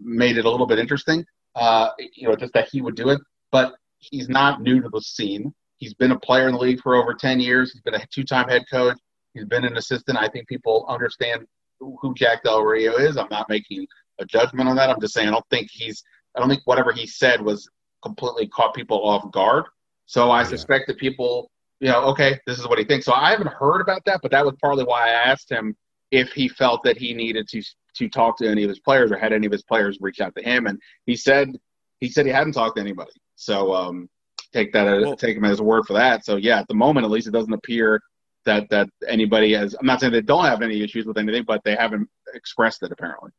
[0.00, 1.24] made it a little bit interesting.
[1.54, 3.20] Uh, you know, just that he would do it.
[3.50, 5.52] But he's not new to the scene.
[5.76, 7.72] He's been a player in the league for over 10 years.
[7.72, 8.98] He's been a two-time head coach.
[9.34, 10.18] He's been an assistant.
[10.18, 11.46] I think people understand
[11.78, 13.16] who Jack Del Rio is.
[13.16, 13.86] I'm not making
[14.18, 14.90] a judgment on that.
[14.90, 16.02] I'm just saying I don't think he's.
[16.36, 17.68] I don't think whatever he said was
[18.02, 19.64] completely caught people off guard.
[20.06, 20.48] So I yeah.
[20.48, 23.06] suspect that people, you know, okay, this is what he thinks.
[23.06, 25.76] So I haven't heard about that, but that was partly why I asked him
[26.10, 27.62] if he felt that he needed to
[27.98, 30.34] to talk to any of his players or had any of his players reach out
[30.36, 31.56] to him, and he said
[32.00, 33.10] he said he hadn't talked to anybody.
[33.36, 34.08] So um,
[34.52, 36.24] take that well, take him as a word for that.
[36.24, 38.00] So yeah, at the moment at least, it doesn't appear
[38.44, 39.74] that that anybody has.
[39.78, 42.92] I'm not saying they don't have any issues with anything, but they haven't expressed it
[42.92, 43.30] apparently.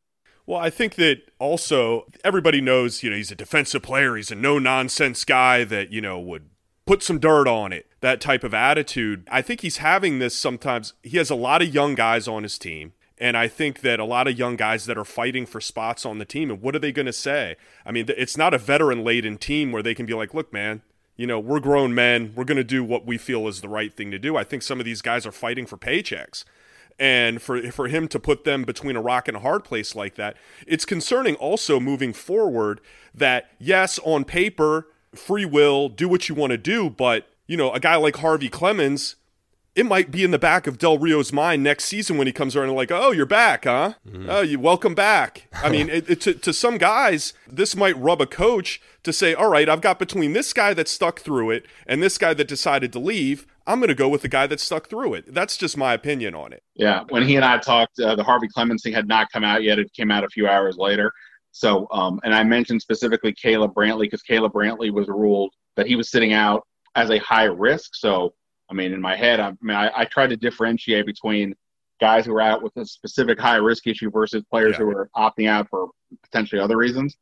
[0.46, 4.16] Well, I think that also everybody knows, you know, he's a defensive player.
[4.16, 6.50] He's a no nonsense guy that, you know, would
[6.88, 9.28] put some dirt on it, that type of attitude.
[9.32, 10.94] I think he's having this sometimes.
[11.04, 12.94] He has a lot of young guys on his team.
[13.20, 16.20] And I think that a lot of young guys that are fighting for spots on
[16.20, 17.58] the team, and what are they going to say?
[17.86, 20.82] I mean, it's not a veteran laden team where they can be like, look, man,
[21.18, 22.32] you know, we're grown men.
[22.34, 24.38] We're going to do what we feel is the right thing to do.
[24.38, 26.46] I think some of these guys are fighting for paychecks.
[26.98, 30.16] And for, for him to put them between a rock and a hard place like
[30.16, 32.80] that, it's concerning also moving forward
[33.14, 37.72] that, yes, on paper, free will, do what you want to do, but, you know,
[37.72, 39.16] a guy like Harvey Clemons,
[39.80, 42.54] it might be in the back of Del Rio's mind next season when he comes
[42.54, 43.94] around and like, oh, you're back, huh?
[44.06, 44.26] Mm.
[44.28, 45.48] Oh, you welcome back.
[45.54, 49.34] I mean, it, it, to, to some guys, this might rub a coach to say,
[49.34, 52.50] all right, I've got between this guy that stuck through it and this guy that
[52.50, 53.48] decided to leave.
[53.66, 55.34] I'm going to go with the guy that stuck through it.
[55.34, 56.62] That's just my opinion on it.
[56.76, 59.64] Yeah, when he and I talked, uh, the Harvey Clemons thing had not come out
[59.64, 59.80] yet.
[59.80, 61.14] It came out a few hours later.
[61.52, 65.96] So, um, and I mentioned specifically Caleb Brantley because Caleb Brantley was ruled that he
[65.96, 67.92] was sitting out as a high risk.
[67.94, 68.34] So
[68.70, 71.56] I mean, in my head, I, mean, I, I try to differentiate between
[72.00, 74.86] guys who are out with a specific high risk issue versus players yeah.
[74.86, 75.90] who are opting out for
[76.24, 77.18] potentially other reasons.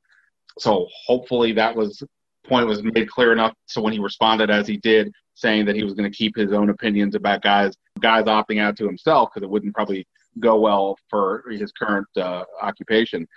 [0.60, 2.04] So hopefully that was
[2.46, 3.54] point was made clear enough.
[3.66, 6.52] So when he responded as he did, saying that he was going to keep his
[6.52, 10.08] own opinions about guys guys opting out to himself because it wouldn't probably
[10.40, 13.28] go well for his current uh, occupation.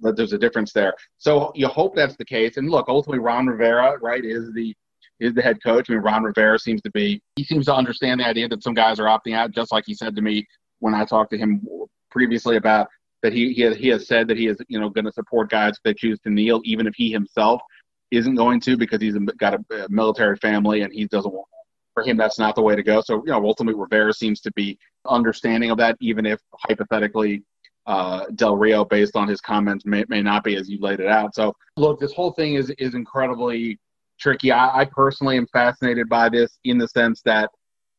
[0.00, 0.94] But there's a difference there.
[1.18, 2.56] So you hope that's the case.
[2.56, 4.74] And look, ultimately, Ron Rivera, right, is the
[5.20, 5.88] is the head coach.
[5.88, 8.74] I mean, Ron Rivera seems to be, he seems to understand the idea that some
[8.74, 10.46] guys are opting out, just like he said to me
[10.80, 11.66] when I talked to him
[12.10, 12.88] previously about
[13.22, 15.50] that he, he, has, he has said that he is, you know, going to support
[15.50, 17.60] guys that choose to kneel, even if he himself
[18.10, 21.48] isn't going to because he's got a, military family and he doesn't want,
[21.94, 23.00] for him, that's not the way to go.
[23.00, 27.42] So, you know, ultimately Rivera seems to be understanding of that, even if hypothetically
[27.86, 31.08] uh, Del Rio, based on his comments, may, may not be as you laid it
[31.08, 31.34] out.
[31.34, 33.78] So, look, this whole thing is is incredibly
[34.18, 34.52] tricky.
[34.52, 37.50] I, I personally am fascinated by this in the sense that,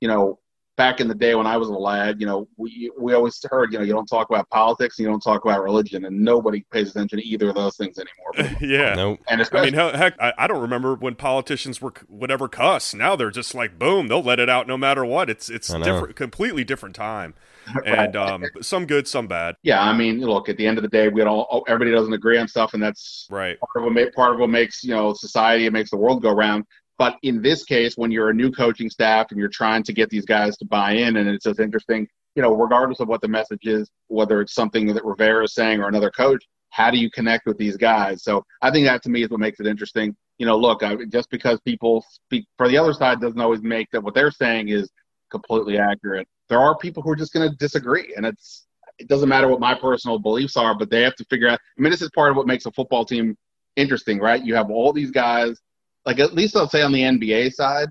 [0.01, 0.39] you know,
[0.78, 3.71] back in the day when I was a lad, you know, we we always heard,
[3.71, 6.65] you know, you don't talk about politics and you don't talk about religion, and nobody
[6.71, 8.58] pays attention to either of those things anymore.
[8.62, 9.17] yeah, no.
[9.28, 12.93] And I mean, heck, I, I, don't remember when politicians were whatever cuss.
[12.93, 15.30] Now they're just like, boom, they'll let it out no matter what.
[15.30, 17.34] It's it's different, completely different time.
[17.86, 19.56] and um, some good, some bad.
[19.63, 22.38] Yeah, I mean, look, at the end of the day, we all everybody doesn't agree
[22.38, 23.58] on stuff, and that's right.
[23.60, 26.32] Part of what, part of what makes you know society, it makes the world go
[26.32, 26.65] round.
[26.97, 30.10] But in this case, when you're a new coaching staff and you're trying to get
[30.10, 33.28] these guys to buy in, and it's just interesting, you know, regardless of what the
[33.28, 37.10] message is, whether it's something that Rivera is saying or another coach, how do you
[37.12, 38.23] connect with these guys?
[38.23, 40.15] So I think that to me is what makes it interesting.
[40.38, 43.89] You know, look, I, just because people speak for the other side doesn't always make
[43.91, 44.89] that what they're saying is
[45.32, 48.65] completely accurate there are people who are just going to disagree, and it's
[48.97, 51.60] it doesn't matter what my personal beliefs are, but they have to figure out.
[51.77, 53.38] I mean, this is part of what makes a football team
[53.75, 54.43] interesting, right?
[54.43, 55.60] You have all these guys,
[56.05, 57.89] like at least I'll say on the NBA side,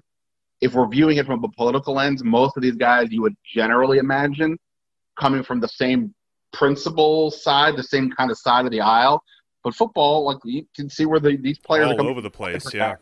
[0.61, 3.99] if we're viewing it from a political lens, most of these guys you would generally
[3.99, 4.59] imagine
[5.19, 6.14] coming from the same
[6.53, 9.23] principle side, the same kind of side of the aisle.
[9.62, 12.73] But football, like you can see where the, these players all are over the place,
[12.73, 12.95] yeah.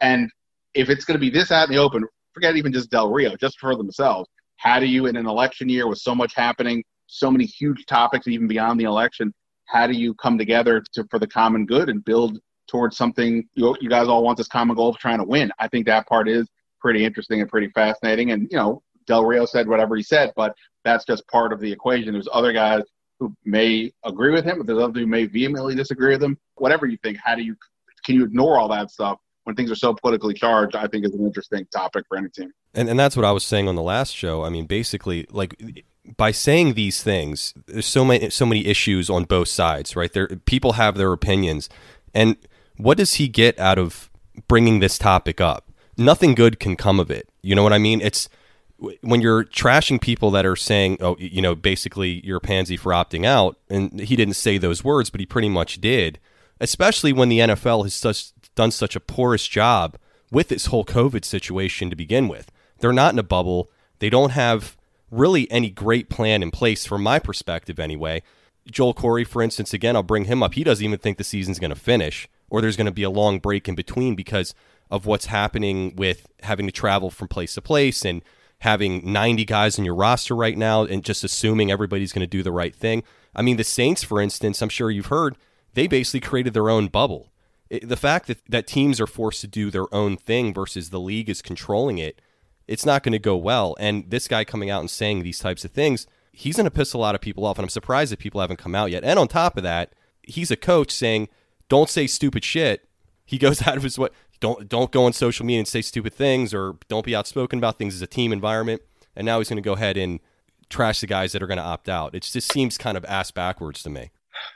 [0.00, 0.30] And
[0.74, 3.36] if it's going to be this out in the open, forget even just Del Rio,
[3.36, 4.28] just for themselves.
[4.64, 8.26] How do you, in an election year with so much happening, so many huge topics,
[8.26, 9.32] even beyond the election,
[9.66, 13.76] how do you come together to, for the common good and build towards something you,
[13.82, 15.52] you guys all want this common goal of trying to win?
[15.58, 16.48] I think that part is
[16.80, 18.30] pretty interesting and pretty fascinating.
[18.30, 21.70] And, you know, Del Rio said whatever he said, but that's just part of the
[21.70, 22.14] equation.
[22.14, 22.84] There's other guys
[23.20, 26.38] who may agree with him, but there's others who may vehemently disagree with him.
[26.54, 27.54] Whatever you think, how do you
[28.06, 30.74] can you ignore all that stuff when things are so politically charged?
[30.74, 32.52] I think is an interesting topic for any team.
[32.74, 34.44] And and that's what I was saying on the last show.
[34.44, 35.84] I mean, basically, like
[36.16, 40.12] by saying these things, there's so many so many issues on both sides, right?
[40.12, 41.68] There, people have their opinions,
[42.12, 42.36] and
[42.76, 44.10] what does he get out of
[44.48, 45.70] bringing this topic up?
[45.96, 47.28] Nothing good can come of it.
[47.42, 48.00] You know what I mean?
[48.00, 48.28] It's
[49.00, 52.92] when you're trashing people that are saying, "Oh, you know, basically you're a pansy for
[52.92, 56.18] opting out," and he didn't say those words, but he pretty much did.
[56.60, 59.96] Especially when the NFL has such, done such a porous job
[60.30, 62.50] with this whole COVID situation to begin with.
[62.78, 63.70] They're not in a bubble.
[63.98, 64.76] They don't have
[65.10, 68.22] really any great plan in place from my perspective anyway.
[68.70, 70.54] Joel Corry, for instance, again, I'll bring him up.
[70.54, 73.10] He doesn't even think the season's going to finish or there's going to be a
[73.10, 74.54] long break in between because
[74.90, 78.22] of what's happening with having to travel from place to place and
[78.60, 82.42] having 90 guys in your roster right now and just assuming everybody's going to do
[82.42, 83.02] the right thing.
[83.34, 85.36] I mean, the Saints, for instance, I'm sure you've heard,
[85.74, 87.30] they basically created their own bubble.
[87.82, 91.28] The fact that, that teams are forced to do their own thing versus the league
[91.28, 92.20] is controlling it,
[92.66, 93.76] it's not going to go well.
[93.78, 96.92] And this guy coming out and saying these types of things, he's going to piss
[96.92, 97.58] a lot of people off.
[97.58, 99.04] And I'm surprised that people haven't come out yet.
[99.04, 101.28] And on top of that, he's a coach saying,
[101.68, 102.88] don't say stupid shit.
[103.24, 104.08] He goes out of his way.
[104.40, 107.78] Don't don't go on social media and say stupid things or don't be outspoken about
[107.78, 108.82] things as a team environment.
[109.16, 110.20] And now he's going to go ahead and
[110.68, 112.14] trash the guys that are going to opt out.
[112.14, 114.10] It just seems kind of ass backwards to me.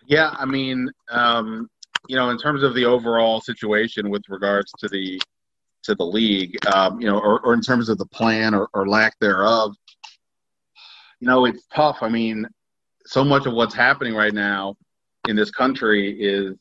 [0.07, 1.71] Yeah, I mean, um,
[2.09, 5.21] you know, in terms of the overall situation with regards to the
[5.85, 8.89] to the league, um, you know, or, or in terms of the plan or, or
[8.89, 9.75] lack thereof,
[11.21, 11.99] you know, it's tough.
[12.01, 12.47] I mean,
[13.07, 14.75] so much of what's happening right now
[15.29, 16.57] in this country is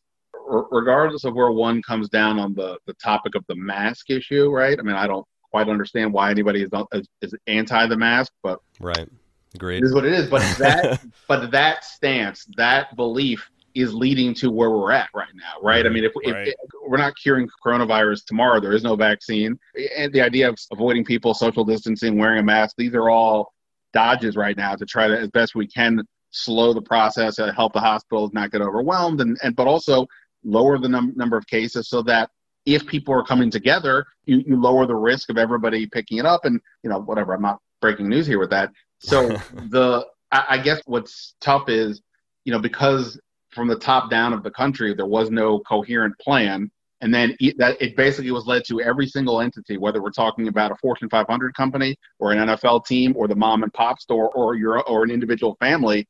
[0.47, 4.79] regardless of where one comes down on the, the topic of the mask issue, right?
[4.79, 8.59] I mean, I don't quite understand why anybody is, is, is anti the mask, but
[8.79, 9.09] right,
[9.55, 9.79] agreed.
[9.79, 10.29] It is what it is.
[10.29, 15.53] But that but that stance, that belief, is leading to where we're at right now,
[15.61, 15.85] right?
[15.85, 16.47] I mean, if, right.
[16.47, 16.55] if, if,
[16.87, 19.57] we're not curing coronavirus tomorrow, there is no vaccine,
[19.95, 23.53] and the idea of avoiding people, social distancing, wearing a mask, these are all
[23.93, 27.73] dodges right now to try to, as best we can, slow the process, and help
[27.73, 30.05] the hospitals not get overwhelmed, and, and but also
[30.43, 32.29] lower the num- number of cases so that
[32.65, 36.45] if people are coming together, you, you lower the risk of everybody picking it up,
[36.45, 37.33] and you know whatever.
[37.33, 38.71] I'm not breaking news here with that.
[38.99, 39.29] So
[39.69, 42.01] the I, I guess what's tough is
[42.43, 43.19] you know because
[43.57, 46.69] from the top down of the country, there was no coherent plan.
[47.01, 50.47] And then it, that it basically was led to every single entity, whether we're talking
[50.47, 54.29] about a Fortune 500 company or an NFL team or the mom and pop store
[54.35, 56.07] or your or an individual family.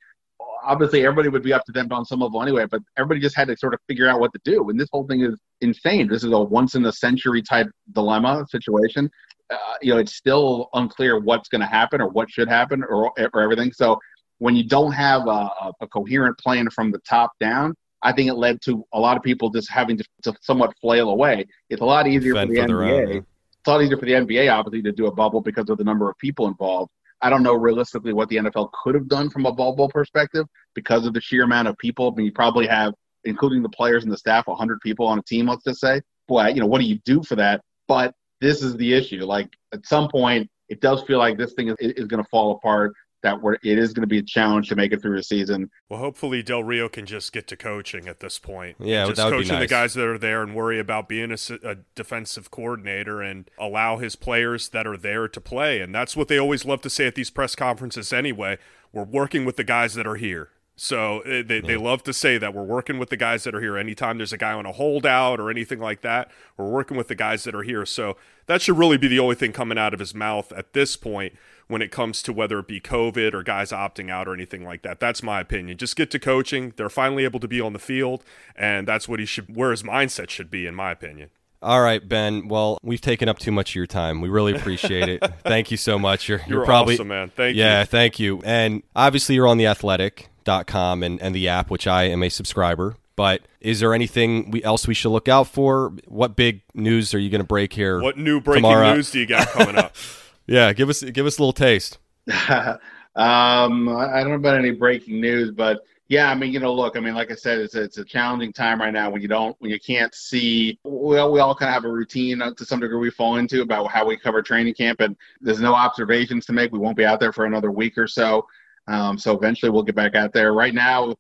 [0.66, 3.48] Obviously, everybody would be up to them on some level anyway, but everybody just had
[3.48, 4.70] to sort of figure out what to do.
[4.70, 6.10] And this whole thing is insane.
[6.10, 9.10] This is a once in a century type dilemma situation.
[9.50, 13.12] Uh, you know, it's still unclear what's going to happen or what should happen or,
[13.34, 13.72] or everything.
[13.72, 13.98] So
[14.40, 15.50] when you don't have a,
[15.82, 19.24] a, coherent plan from the top down, I think it led to a lot of
[19.24, 21.46] people just having to, to somewhat flail away.
[21.70, 23.04] It's a lot easier Fend for the for NBA.
[23.04, 23.18] Own.
[23.18, 25.84] It's a lot easier for the NBA, obviously, to do a bubble because of the
[25.84, 26.92] number of people involved.
[27.22, 30.46] I don't know realistically what the NFL could have done from a bubble perspective
[30.76, 32.12] because of the sheer amount of people.
[32.12, 35.24] I mean, you probably have, including the players and the staff, 100 people on a
[35.24, 36.02] team, let's just say.
[36.28, 37.62] Boy, you know, what do you do for that?
[37.88, 39.26] But this is the issue.
[39.26, 42.52] Like, at some point, it does feel like this thing is, is going to fall
[42.52, 42.94] apart
[43.24, 45.70] that we're, it is going to be a challenge to make it through the season.
[45.90, 48.78] Well, hopefully Del Rio can just get to coaching at this point.
[48.80, 49.62] Yeah, just coaching be nice.
[49.62, 53.98] the guys that are there and worry about being a, a, defensive coordinator and allow
[53.98, 55.82] his players that are there to play.
[55.82, 58.58] And that's what they always love to say at these press conferences anyway.
[58.94, 60.50] We're working with the guys that are here.
[60.80, 63.62] So eh, they, they love to say that we're working with the guys that are
[63.62, 63.78] here.
[63.78, 67.16] Anytime there's a guy on a holdout or anything like that, we're working with the
[67.16, 67.84] guys that are here.
[67.84, 70.96] So that should really be the only thing coming out of his mouth at this
[70.96, 71.34] point
[71.68, 74.82] when it comes to whether it be COVID or guys opting out or anything like
[74.84, 75.00] that.
[75.00, 75.78] That's my opinion.
[75.78, 76.74] Just get to coaching.
[76.76, 78.24] They're finally able to be on the field,
[78.56, 81.30] and that's what he should, where his mindset should be, in my opinion.
[81.62, 82.48] All right, Ben.
[82.48, 84.22] Well, we've taken up too much of your time.
[84.22, 85.24] We really appreciate it.
[85.44, 86.30] thank you so much.
[86.30, 87.30] You're, you're, you're probably awesome, man.
[87.30, 87.70] Thank yeah, you.
[87.70, 88.42] Yeah, thank you.
[88.46, 92.96] And obviously, you're on the athletic.com and, and the app, which I am a subscriber.
[93.16, 95.92] But is there anything we, else we should look out for?
[96.08, 98.00] What big news are you going to break here?
[98.00, 98.94] What new breaking tomorrow?
[98.94, 99.96] news do you got coming up?
[100.48, 101.98] Yeah, give us give us a little taste.
[102.28, 102.80] um,
[103.16, 107.02] I don't know about any breaking news, but yeah, I mean, you know, look, I
[107.02, 109.58] mean, like I said, it's a, it's a challenging time right now when you don't,
[109.60, 110.80] when you can't see.
[110.86, 113.62] We all, we all kind of have a routine to some degree we fall into
[113.62, 116.72] about how we cover training camp, and there's no observations to make.
[116.72, 118.48] We won't be out there for another week or so.
[118.88, 120.54] Um, so eventually we'll get back out there.
[120.54, 121.14] Right now,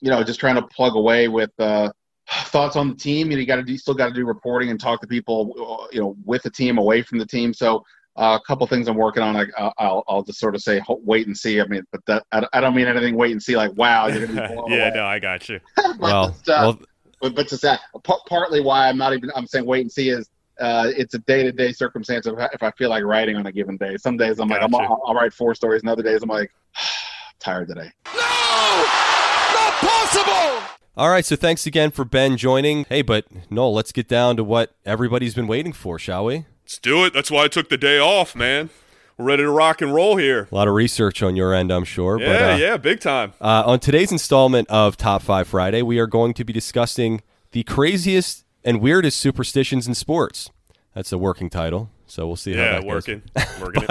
[0.00, 1.92] you know, just trying to plug away with uh,
[2.28, 3.30] thoughts on the team.
[3.30, 6.00] You know, you got to still got to do reporting and talk to people, you
[6.00, 7.54] know, with the team, away from the team.
[7.54, 7.84] So
[8.16, 9.36] uh, a couple things I'm working on.
[9.36, 9.44] I,
[9.80, 11.60] will I'll just sort of say wait and see.
[11.60, 13.16] I mean, but that I, I don't mean anything.
[13.16, 13.56] Wait and see.
[13.56, 14.92] Like wow, you're gonna be blown yeah, away.
[14.94, 15.60] no, I got you.
[15.76, 16.78] but, well, uh, well,
[17.20, 20.10] but but to say p- partly why I'm not even I'm saying wait and see
[20.10, 20.28] is
[20.60, 23.52] uh, it's a day to day circumstance of if I feel like writing on a
[23.52, 23.96] given day.
[23.96, 24.66] Some days I'm gotcha.
[24.66, 26.52] like I'm, I'll, I'll write four stories, and other days I'm like
[27.38, 27.90] tired today.
[28.14, 28.84] No,
[29.54, 30.68] not possible.
[30.94, 32.84] All right, so thanks again for Ben joining.
[32.84, 36.44] Hey, but no, let's get down to what everybody's been waiting for, shall we?
[36.64, 37.12] Let's do it.
[37.12, 38.70] That's why I took the day off, man.
[39.18, 40.48] We're ready to rock and roll here.
[40.50, 42.18] A lot of research on your end, I'm sure.
[42.20, 43.34] Yeah, but, uh, yeah, big time.
[43.40, 47.20] Uh, on today's installment of Top 5 Friday, we are going to be discussing
[47.52, 50.50] the craziest and weirdest superstitions in sports.
[50.94, 51.90] That's a working title.
[52.12, 53.22] So we'll see how that working.
[53.34, 53.60] goes.
[53.60, 53.84] Working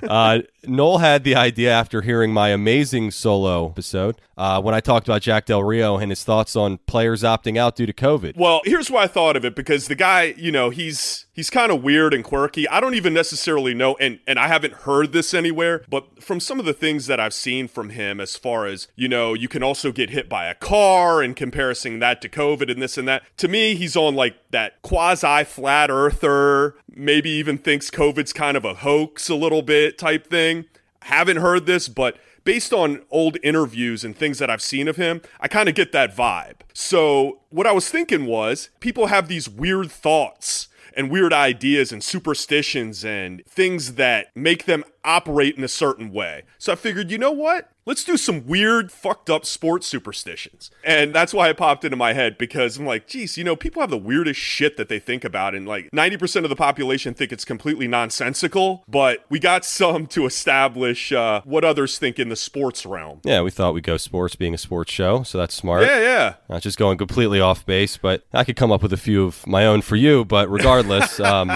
[0.00, 4.80] But, uh, Noel had the idea after hearing my amazing solo episode uh, when I
[4.80, 8.36] talked about Jack Del Rio and his thoughts on players opting out due to COVID.
[8.36, 11.72] Well, here's why I thought of it because the guy, you know, he's he's kind
[11.72, 12.68] of weird and quirky.
[12.68, 16.60] I don't even necessarily know and and I haven't heard this anywhere, but from some
[16.60, 19.62] of the things that I've seen from him as far as, you know, you can
[19.62, 21.64] also get hit by a car and comparing
[22.00, 23.22] that to COVID and this and that.
[23.38, 28.64] To me, he's on like that quasi flat earther, maybe even thinks COVID's kind of
[28.64, 30.66] a hoax a little bit type thing.
[31.02, 35.22] Haven't heard this, but based on old interviews and things that I've seen of him,
[35.40, 36.60] I kind of get that vibe.
[36.72, 42.02] So, what I was thinking was people have these weird thoughts and weird ideas and
[42.02, 46.42] superstitions and things that make them operate in a certain way.
[46.58, 47.70] So I figured, you know what?
[47.86, 50.70] Let's do some weird, fucked up sports superstitions.
[50.82, 53.82] And that's why it popped into my head because I'm like, geez, you know, people
[53.82, 55.54] have the weirdest shit that they think about.
[55.54, 60.24] And like 90% of the population think it's completely nonsensical, but we got some to
[60.24, 63.20] establish uh, what others think in the sports realm.
[63.22, 65.82] Yeah, we thought we'd go sports being a sports show, so that's smart.
[65.82, 66.34] Yeah, yeah.
[66.48, 69.46] Not just going completely off base, but I could come up with a few of
[69.46, 70.24] my own for you.
[70.24, 71.50] But regardless, um,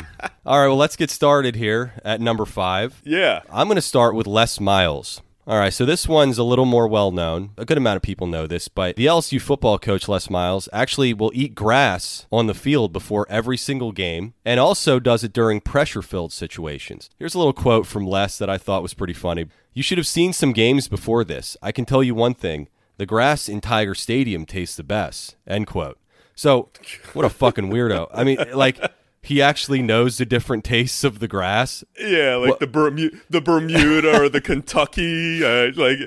[0.44, 3.00] all right, well, let's get started here at number five.
[3.02, 3.40] Yeah.
[3.50, 5.22] I'm going to start with Les Miles.
[5.48, 7.52] All right, so this one's a little more well known.
[7.56, 11.14] A good amount of people know this, but the LSU football coach, Les Miles, actually
[11.14, 15.62] will eat grass on the field before every single game and also does it during
[15.62, 17.08] pressure filled situations.
[17.18, 19.46] Here's a little quote from Les that I thought was pretty funny.
[19.72, 21.56] You should have seen some games before this.
[21.62, 22.68] I can tell you one thing
[22.98, 25.36] the grass in Tiger Stadium tastes the best.
[25.46, 25.98] End quote.
[26.34, 26.68] So,
[27.14, 28.08] what a fucking weirdo.
[28.12, 28.78] I mean, like,
[29.22, 31.84] he actually knows the different tastes of the grass.
[31.98, 35.44] Yeah, like What- the Bermu- the Bermuda or the Kentucky.
[35.44, 35.98] Uh, like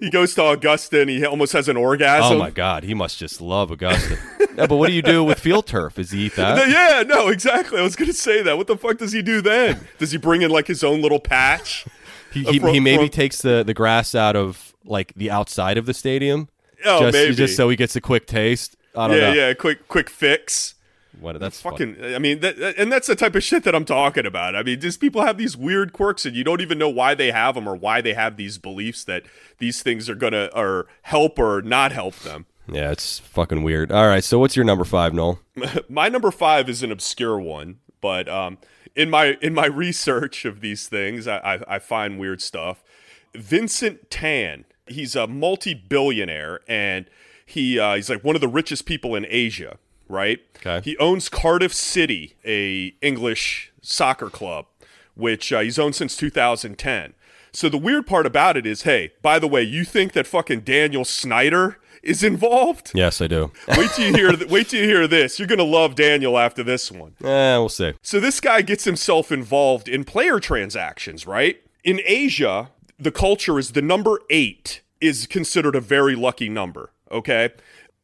[0.00, 2.36] he goes to Augusta and he almost has an orgasm.
[2.36, 4.18] Oh my God, he must just love Augusta.
[4.56, 5.98] yeah, but what do you do with field turf?
[5.98, 6.68] Is he eat that?
[6.68, 7.78] Yeah, no, exactly.
[7.78, 8.56] I was gonna say that.
[8.56, 9.86] What the fuck does he do then?
[9.98, 11.86] Does he bring in like his own little patch?
[12.32, 15.78] He, he, from- he maybe from- takes the, the grass out of like the outside
[15.78, 16.48] of the stadium.
[16.84, 17.34] Oh, just, maybe.
[17.34, 18.76] just so he gets a quick taste.
[18.96, 19.32] I don't yeah, know.
[19.32, 19.54] yeah.
[19.54, 20.74] Quick, quick fix.
[21.20, 21.96] What that's Fucking.
[22.02, 24.54] I mean, that, and that's the type of shit that I'm talking about.
[24.54, 27.30] I mean, just people have these weird quirks, and you don't even know why they
[27.30, 29.24] have them or why they have these beliefs that
[29.58, 32.46] these things are gonna or help or not help them.
[32.66, 33.92] Yeah, it's fucking weird.
[33.92, 35.40] All right, so what's your number five, Noel?
[35.88, 38.58] my number five is an obscure one, but um,
[38.96, 42.82] in my in my research of these things, I, I, I find weird stuff.
[43.34, 47.06] Vincent Tan, he's a multi-billionaire, and
[47.44, 49.78] he uh, he's like one of the richest people in Asia.
[50.14, 50.38] Right?
[50.64, 50.80] Okay.
[50.88, 54.66] He owns Cardiff City, a English soccer club,
[55.14, 57.14] which uh, he's owned since 2010.
[57.52, 60.60] So the weird part about it is, hey, by the way, you think that fucking
[60.60, 62.92] Daniel Snyder is involved?
[62.94, 63.50] Yes, I do.
[63.76, 64.32] wait till you hear.
[64.32, 65.38] Th- wait till you hear this.
[65.38, 67.14] You're gonna love Daniel after this one.
[67.22, 67.94] Eh, we'll see.
[68.02, 71.60] So this guy gets himself involved in player transactions, right?
[71.82, 76.92] In Asia, the culture is the number eight is considered a very lucky number.
[77.10, 77.50] Okay,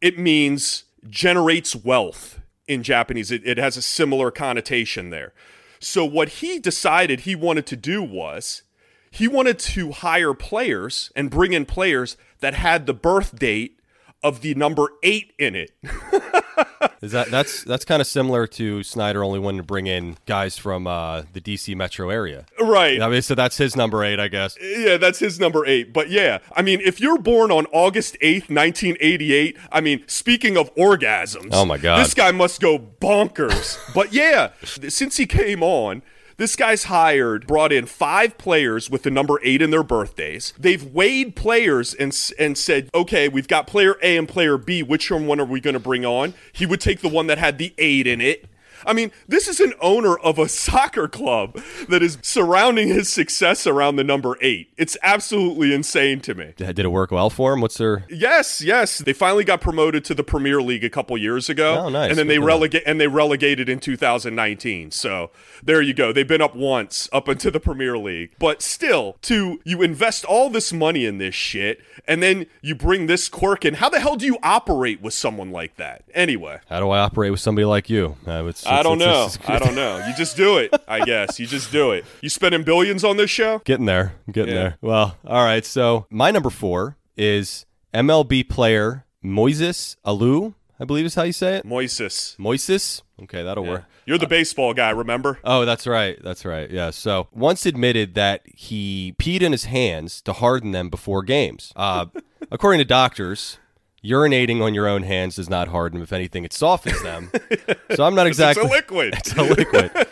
[0.00, 3.30] it means generates wealth in Japanese.
[3.30, 5.32] It, it has a similar connotation there.
[5.78, 8.62] So what he decided he wanted to do was
[9.10, 13.80] he wanted to hire players and bring in players that had the birth date
[14.22, 15.72] of the number eight in it.
[17.02, 20.58] Is that that's that's kind of similar to Snyder only wanting to bring in guys
[20.58, 23.00] from uh, the DC metro area, right.
[23.00, 24.58] I mean, so that's his number eight, I guess.
[24.60, 25.94] Yeah, that's his number eight.
[25.94, 30.74] But yeah, I mean, if you're born on August 8th, 1988, I mean, speaking of
[30.74, 32.04] orgasms, Oh my God.
[32.04, 33.78] this guy must go bonkers.
[33.94, 36.02] but yeah, since he came on,
[36.40, 40.54] this guy's hired, brought in five players with the number eight in their birthdays.
[40.58, 44.82] They've weighed players and and said, okay, we've got player A and player B.
[44.82, 46.32] Which one are we going to bring on?
[46.52, 48.46] He would take the one that had the eight in it.
[48.86, 53.66] I mean, this is an owner of a soccer club that is surrounding his success
[53.66, 54.72] around the number eight.
[54.76, 56.54] It's absolutely insane to me.
[56.56, 57.60] Did it work well for him?
[57.60, 58.04] What's their?
[58.08, 61.84] Yes, yes, they finally got promoted to the Premier League a couple years ago.
[61.84, 62.10] Oh, nice.
[62.10, 64.90] And then they Good relegate and they relegated in 2019.
[64.90, 65.30] So
[65.62, 66.12] there you go.
[66.12, 68.32] They've been up once up into the Premier League.
[68.38, 73.06] But still, to you invest all this money in this shit and then you bring
[73.06, 73.74] this quirk in.
[73.74, 76.04] How the hell do you operate with someone like that?
[76.14, 76.60] Anyway.
[76.68, 78.16] How do I operate with somebody like you?
[78.26, 79.28] Uh, it's, I don't know.
[79.46, 79.98] I don't know.
[80.06, 80.72] You just do it.
[80.88, 82.04] I guess you just do it.
[82.20, 83.58] You spending billions on this show?
[83.64, 84.14] Getting there.
[84.30, 84.60] Getting Yeah.
[84.60, 84.78] there.
[84.80, 85.64] Well, all right.
[85.64, 91.56] So my number four is MLB player Moises Alou, I believe is how you say
[91.56, 91.66] it.
[91.66, 92.36] Moises.
[92.38, 93.02] Moises?
[93.24, 93.84] Okay, that'll work.
[94.06, 95.38] You're the baseball guy, remember?
[95.44, 96.18] Oh, that's right.
[96.22, 96.70] That's right.
[96.70, 96.90] Yeah.
[96.90, 101.72] So once admitted that he peed in his hands to harden them before games.
[101.76, 102.06] Uh,
[102.50, 103.58] according to doctors,
[104.04, 106.02] urinating on your own hands does not harden.
[106.02, 107.30] If anything, it softens them.
[107.94, 108.62] so I'm not exactly.
[108.64, 109.14] It's a liquid.
[109.20, 110.06] It's a liquid.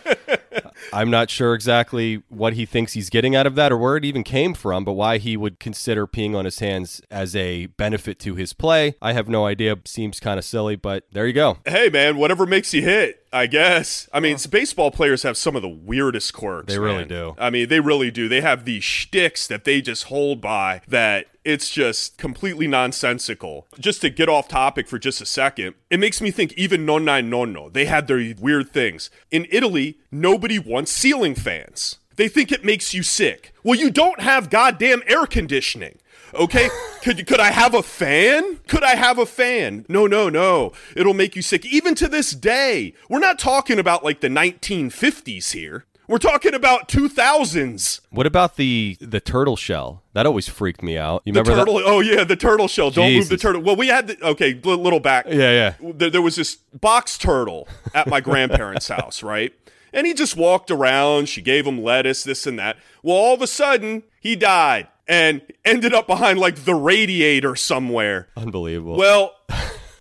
[0.92, 4.04] I'm not sure exactly what he thinks he's getting out of that or where it
[4.04, 8.18] even came from, but why he would consider peeing on his hands as a benefit
[8.20, 9.76] to his play, I have no idea.
[9.84, 11.58] Seems kind of silly, but there you go.
[11.66, 13.24] Hey, man, whatever makes you hit.
[13.32, 14.08] I guess.
[14.12, 16.72] I mean, baseball players have some of the weirdest quirks.
[16.72, 17.08] They really man.
[17.08, 17.36] do.
[17.38, 18.26] I mean, they really do.
[18.28, 23.66] They have these shticks that they just hold by that it's just completely nonsensical.
[23.80, 27.22] Just to get off topic for just a second, it makes me think even Nonna
[27.22, 29.08] Nonno, they had their weird things.
[29.30, 32.00] In Italy, nobody wants ceiling fans.
[32.16, 33.54] They think it makes you sick.
[33.62, 35.98] Well, you don't have goddamn air conditioning.
[36.34, 36.68] Okay,
[37.02, 38.56] could could I have a fan?
[38.68, 39.86] Could I have a fan?
[39.88, 40.72] No, no, no.
[40.94, 41.64] It'll make you sick.
[41.64, 45.86] Even to this day, we're not talking about like the 1950s here.
[46.08, 48.00] We're talking about 2000s.
[48.10, 50.02] What about the the turtle shell?
[50.14, 51.20] That always freaked me out.
[51.26, 51.82] You The remember turtle?
[51.84, 52.90] Oh yeah, the turtle shell.
[52.90, 53.60] Don't move the turtle.
[53.60, 54.54] Well, we had the okay.
[54.54, 55.26] Little back.
[55.28, 55.34] Yeah,
[55.80, 55.92] yeah.
[55.92, 59.52] there, there was this box turtle at my grandparents' house, right?
[59.92, 61.28] And he just walked around.
[61.28, 62.78] She gave him lettuce, this and that.
[63.02, 68.28] Well, all of a sudden, he died and ended up behind like the radiator somewhere.
[68.36, 68.96] Unbelievable.
[68.96, 69.34] Well,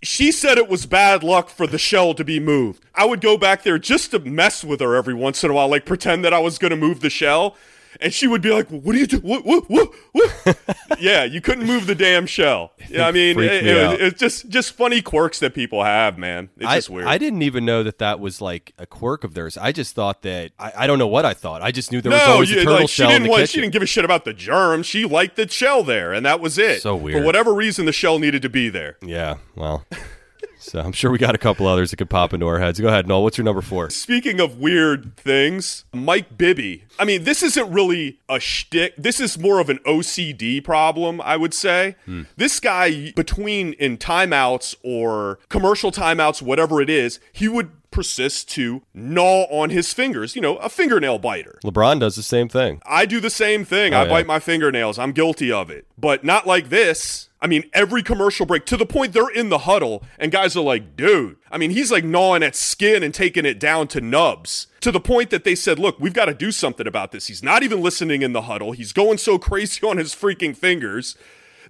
[0.02, 2.84] she said it was bad luck for the shell to be moved.
[2.94, 5.68] I would go back there just to mess with her every once in a while,
[5.68, 7.56] like pretend that I was going to move the shell.
[8.00, 9.18] And she would be like, "What do you do?
[9.18, 9.44] What?
[9.44, 9.68] What?
[9.68, 9.90] What?
[10.12, 10.58] what?
[11.00, 12.72] yeah, you couldn't move the damn shell.
[12.88, 16.48] Yeah, I mean, it, me it- it's just just funny quirks that people have, man.
[16.56, 17.06] It's I, just weird.
[17.06, 19.58] I didn't even know that that was like a quirk of theirs.
[19.58, 21.60] I just thought that I, I don't know what I thought.
[21.60, 23.24] I just knew there was no, always you- a turtle like, she shell in didn't
[23.24, 23.40] the want.
[23.42, 23.52] kitchen.
[23.52, 24.82] She didn't give a shit about the germ.
[24.84, 26.80] She liked the shell there, and that was it.
[26.80, 27.20] So weird.
[27.20, 28.96] For whatever reason, the shell needed to be there.
[29.02, 29.84] Yeah, well,
[30.68, 32.80] so I'm sure we got a couple others that could pop into our heads.
[32.80, 33.22] Go ahead, Noel.
[33.22, 33.90] What's your number four?
[33.90, 36.84] Speaking of weird things, Mike Bibby.
[36.98, 38.94] I mean, this isn't really a shtick.
[38.96, 41.96] This is more of an OCD problem, I would say.
[42.04, 42.22] Hmm.
[42.36, 48.82] This guy, between in timeouts or commercial timeouts, whatever it is, he would persist to
[48.94, 50.36] gnaw on his fingers.
[50.36, 51.58] You know, a fingernail biter.
[51.64, 52.80] LeBron does the same thing.
[52.86, 53.94] I do the same thing.
[53.94, 54.10] Oh, I yeah.
[54.10, 54.98] bite my fingernails.
[54.98, 55.86] I'm guilty of it.
[55.96, 57.27] But not like this.
[57.40, 60.62] I mean, every commercial break to the point they're in the huddle and guys are
[60.62, 61.36] like, dude.
[61.50, 65.00] I mean, he's like gnawing at skin and taking it down to nubs to the
[65.00, 67.28] point that they said, look, we've got to do something about this.
[67.28, 68.72] He's not even listening in the huddle.
[68.72, 71.16] He's going so crazy on his freaking fingers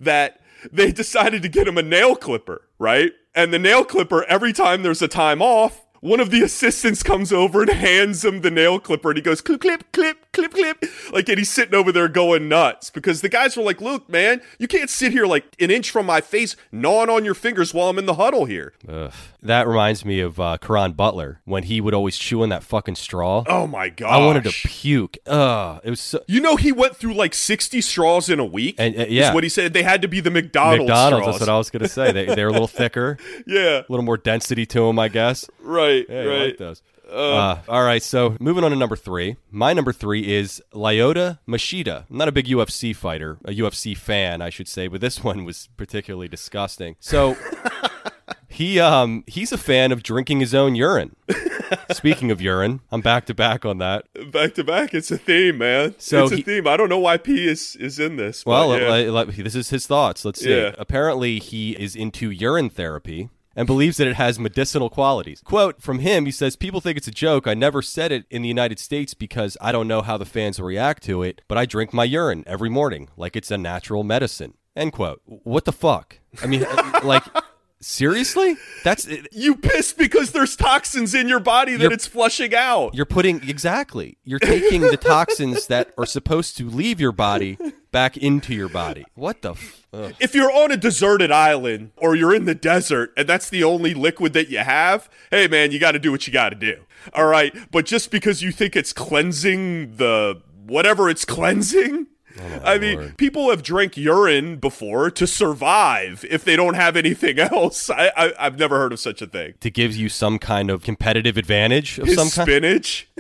[0.00, 0.40] that
[0.72, 3.12] they decided to get him a nail clipper, right?
[3.34, 7.32] And the nail clipper, every time there's a time off, one of the assistants comes
[7.32, 10.84] over and hands him the nail clipper and he goes clip clip clip clip clip
[11.12, 14.40] like and he's sitting over there going nuts because the guys were like look man
[14.58, 17.88] you can't sit here like an inch from my face gnawing on your fingers while
[17.88, 19.12] i'm in the huddle here Ugh.
[19.40, 22.96] That reminds me of uh, Caron Butler when he would always chew on that fucking
[22.96, 23.44] straw.
[23.46, 25.16] oh my god I wanted to puke.
[25.26, 26.24] Ugh, it was so.
[26.26, 29.32] you know he went through like 60 straws in a week And, uh, is yeah.
[29.32, 31.22] what he said they had to be the mcdonald's, McDonald's.
[31.22, 31.34] straws.
[31.38, 32.10] That's what I was gonna say.
[32.12, 35.48] They they're a little thicker, yeah a little more density to them, I guess.
[35.60, 36.82] right Hey, I right like those.
[37.10, 39.36] Uh, all right, so moving on to number three.
[39.50, 42.04] My number three is Lyoto Machida.
[42.10, 45.44] I'm not a big UFC fighter, a UFC fan, I should say, but this one
[45.44, 46.96] was particularly disgusting.
[47.00, 47.34] So
[48.48, 51.16] he um he's a fan of drinking his own urine.
[51.92, 54.04] Speaking of urine, I'm back to back on that.
[54.32, 57.18] back to back it's a theme man So it's a theme i don't know why
[57.18, 58.88] p is is in this but Well, yeah.
[58.88, 60.24] let- let- this is his thoughts.
[60.24, 60.54] Let's see.
[60.54, 60.74] Yeah.
[60.78, 63.28] Apparently, he is into urine therapy
[63.58, 65.42] and believes that it has medicinal qualities.
[65.44, 67.48] Quote from him, he says, People think it's a joke.
[67.48, 70.60] I never said it in the United States because I don't know how the fans
[70.60, 74.04] will react to it, but I drink my urine every morning like it's a natural
[74.04, 74.54] medicine.
[74.76, 75.22] End quote.
[75.24, 76.20] What the fuck?
[76.40, 76.64] I mean,
[77.02, 77.24] like,
[77.80, 78.56] seriously?
[78.84, 79.08] That's.
[79.32, 82.94] you piss because there's toxins in your body that it's flushing out.
[82.94, 84.18] You're putting exactly.
[84.24, 87.58] You're taking the toxins that are supposed to leave your body
[87.90, 89.04] back into your body.
[89.14, 89.52] What the?
[89.52, 90.14] F- ugh.
[90.20, 93.94] If you're on a deserted island or you're in the desert and that's the only
[93.94, 96.84] liquid that you have, hey man, you got to do what you got to do.
[97.12, 102.08] All right, but just because you think it's cleansing the whatever it's cleansing,
[102.64, 107.90] I mean, people have drank urine before to survive if they don't have anything else.
[107.90, 109.54] I, I I've never heard of such a thing.
[109.60, 112.46] to give you some kind of competitive advantage of His some kind.
[112.48, 113.08] spinach.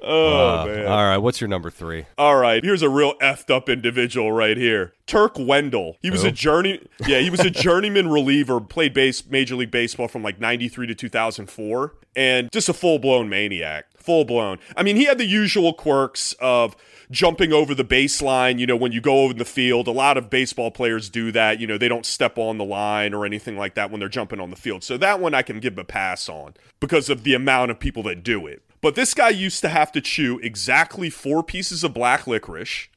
[0.00, 0.86] oh Uh, man.
[0.86, 2.06] all right, what's your number three?
[2.16, 4.92] All right, here's a real effed up individual right here.
[5.06, 5.96] Turk Wendell.
[6.00, 6.28] He was Who?
[6.28, 10.38] a journey yeah, he was a journeyman reliever, played base Major League Baseball from like
[10.40, 13.86] 93 to 2004 and just a full-blown maniac.
[13.96, 14.58] Full-blown.
[14.76, 16.74] I mean, he had the usual quirks of
[17.10, 19.88] jumping over the baseline, you know, when you go over the field.
[19.88, 23.14] A lot of baseball players do that, you know, they don't step on the line
[23.14, 24.84] or anything like that when they're jumping on the field.
[24.84, 28.02] So that one I can give a pass on because of the amount of people
[28.04, 28.62] that do it.
[28.80, 32.88] But this guy used to have to chew exactly four pieces of black licorice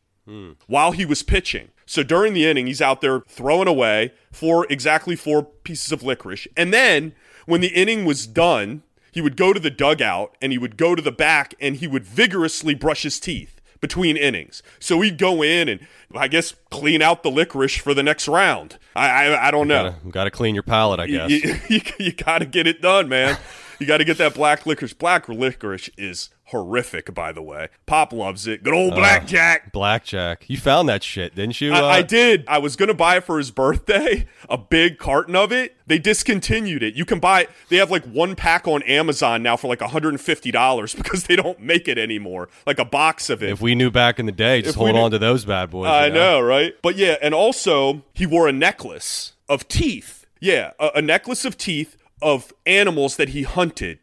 [0.67, 1.69] while he was pitching.
[1.85, 6.47] So during the inning, he's out there throwing away four exactly four pieces of licorice.
[6.55, 7.13] And then
[7.45, 10.95] when the inning was done, he would go to the dugout and he would go
[10.95, 14.63] to the back and he would vigorously brush his teeth between innings.
[14.79, 18.77] So we'd go in and I guess clean out the licorice for the next round.
[18.95, 19.95] I I, I don't know.
[20.09, 21.29] Got to clean your palate, I guess.
[21.29, 23.37] You, you, you got to get it done, man.
[23.79, 24.93] you got to get that black licorice.
[24.93, 27.69] Black licorice is horrific, by the way.
[27.85, 28.63] Pop loves it.
[28.63, 29.71] Good old blackjack.
[29.71, 30.49] Blackjack.
[30.49, 31.73] You found that shit, didn't you?
[31.73, 32.45] I, uh, I did.
[32.47, 35.77] I was gonna buy it for his birthday, a big carton of it.
[35.87, 36.93] They discontinued it.
[36.93, 37.47] You can buy.
[37.69, 41.59] They have like one pack on Amazon now for like 150 dollars because they don't
[41.59, 42.49] make it anymore.
[42.65, 43.49] Like a box of it.
[43.49, 45.87] If we knew back in the day, just If hold on to those bad boys.
[45.87, 46.73] I you know, right?
[46.81, 50.25] But yeah, and also he wore a necklace of teeth.
[50.39, 53.99] Yeah, a, a necklace of teeth of animals that he hunted.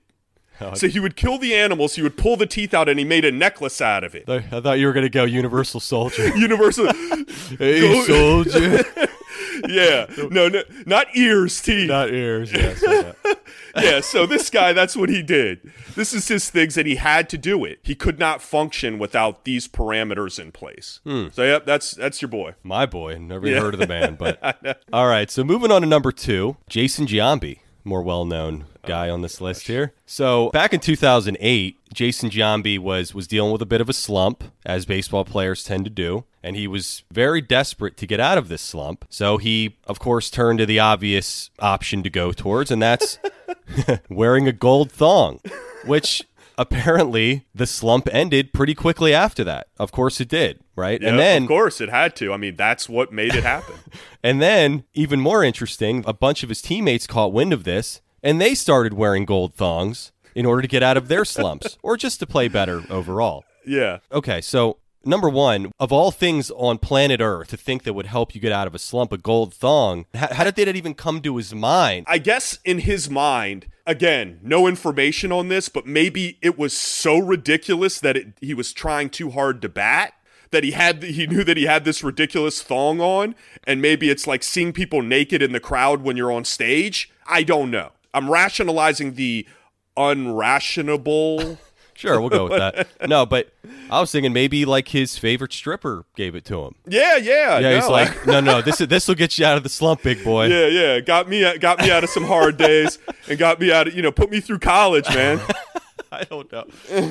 [0.75, 3.25] So he would kill the animals, he would pull the teeth out, and he made
[3.25, 4.29] a necklace out of it.
[4.29, 6.29] I thought you were gonna go Universal Soldier.
[6.37, 6.93] Universal.
[7.59, 8.85] hey, soldier.
[9.69, 11.89] yeah, no, no, not ears, teeth.
[11.89, 12.53] Not ears.
[12.53, 12.83] Yes.
[12.83, 13.13] okay.
[13.77, 15.73] yeah, so this guy, that's what he did.
[15.95, 17.79] This is his things that he had to do it.
[17.83, 21.01] He could not function without these parameters in place.
[21.05, 21.27] Hmm.
[21.33, 22.55] So yep, that's that's your boy.
[22.63, 23.19] My boy.
[23.19, 23.61] Never Yeah.
[23.61, 25.31] heard of the man, but all right.
[25.31, 29.67] So moving on to number two, Jason Giambi, more well-known guy oh, on this list
[29.67, 29.93] here.
[30.07, 34.45] So back in 2008, Jason Giambi was was dealing with a bit of a slump,
[34.65, 38.49] as baseball players tend to do, and he was very desperate to get out of
[38.49, 39.05] this slump.
[39.09, 43.19] So he, of course, turned to the obvious option to go towards, and that's
[44.09, 45.41] wearing a gold thong,
[45.85, 46.23] which.
[46.61, 49.69] Apparently, the slump ended pretty quickly after that.
[49.79, 51.01] Of course, it did, right?
[51.01, 52.33] Yep, and then, of course, it had to.
[52.33, 53.77] I mean, that's what made it happen.
[54.25, 58.41] and then, even more interesting, a bunch of his teammates caught wind of this and
[58.41, 62.21] they started wearing gold thongs in order to get out of their slumps or just
[62.21, 63.45] to play better overall.
[63.67, 63.99] yeah.
[64.13, 68.35] Okay, so number one, of all things on planet Earth to think that would help
[68.35, 71.21] you get out of a slump, a gold thong, how, how did that even come
[71.23, 72.07] to his mind?
[72.09, 77.19] I guess in his mind, again, no information on this, but maybe it was so
[77.19, 80.15] ridiculous that it, he was trying too hard to bat
[80.51, 84.27] that he had he knew that he had this ridiculous thong on and maybe it's
[84.27, 87.11] like seeing people naked in the crowd when you're on stage.
[87.27, 87.91] I don't know.
[88.15, 89.47] I'm rationalizing the
[89.97, 91.59] unrationable.
[91.95, 92.87] Sure, we'll go with that.
[93.09, 93.53] No, but
[93.91, 96.77] I was thinking maybe like his favorite stripper gave it to him.
[96.87, 97.59] yeah, yeah.
[97.59, 100.23] Yeah, he's like, no, no, this this will get you out of the slump, big
[100.23, 100.47] boy.
[100.47, 103.89] Yeah, yeah, got me got me out of some hard days and got me out
[103.89, 105.41] of you know put me through college, man.
[106.13, 106.65] I don't know.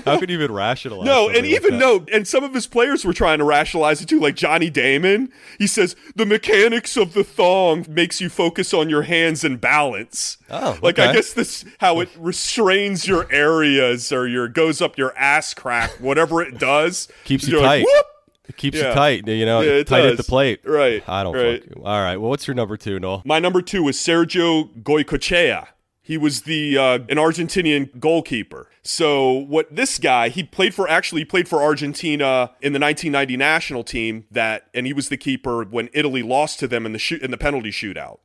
[0.05, 1.05] How could you even rationalize?
[1.07, 1.11] It?
[1.11, 1.79] No, and like even that?
[1.79, 5.31] no, and some of his players were trying to rationalize it too, like Johnny Damon.
[5.59, 10.37] He says the mechanics of the thong makes you focus on your hands and balance.
[10.49, 15.15] Oh, like I guess this how it restrains your areas or your goes up your
[15.17, 17.07] ass crack, whatever it does.
[17.25, 17.85] Keeps you like, tight.
[17.85, 18.05] "Whoop!"
[18.49, 18.89] It keeps Yeah.
[18.89, 20.61] you tight, you know, Yeah, tight at the plate.
[20.63, 21.61] Right, I don't right.
[21.61, 21.83] fuck you.
[21.83, 22.15] All right.
[22.15, 23.21] Well, what's your number two, Noel?
[23.25, 25.67] My number two is Sergio Goycochea.
[26.07, 28.69] He was the uh, an Argentinian goalkeeper.
[28.81, 33.35] So what this guy he played for actually he played for Argentina in the 1990
[33.35, 36.97] national team that and he was the keeper when Italy lost to them in the
[36.97, 38.19] shoot in the penalty shootout.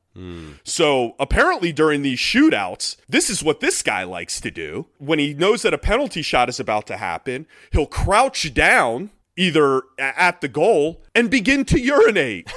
[0.62, 4.87] So apparently during these shootouts, this is what this guy likes to do.
[4.99, 9.83] When he knows that a penalty shot is about to happen, he'll crouch down either
[9.99, 12.53] at the goal and begin to urinate.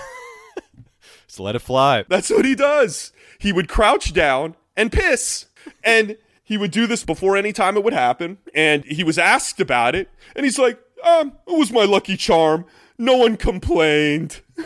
[1.28, 2.04] Just let it fly.
[2.08, 3.12] That's what he does.
[3.40, 5.46] He would crouch down and piss.
[5.84, 8.38] And he would do this before any time it would happen.
[8.54, 10.10] And he was asked about it.
[10.36, 12.66] And he's like, um, it was my lucky charm.
[12.98, 14.42] No one complained.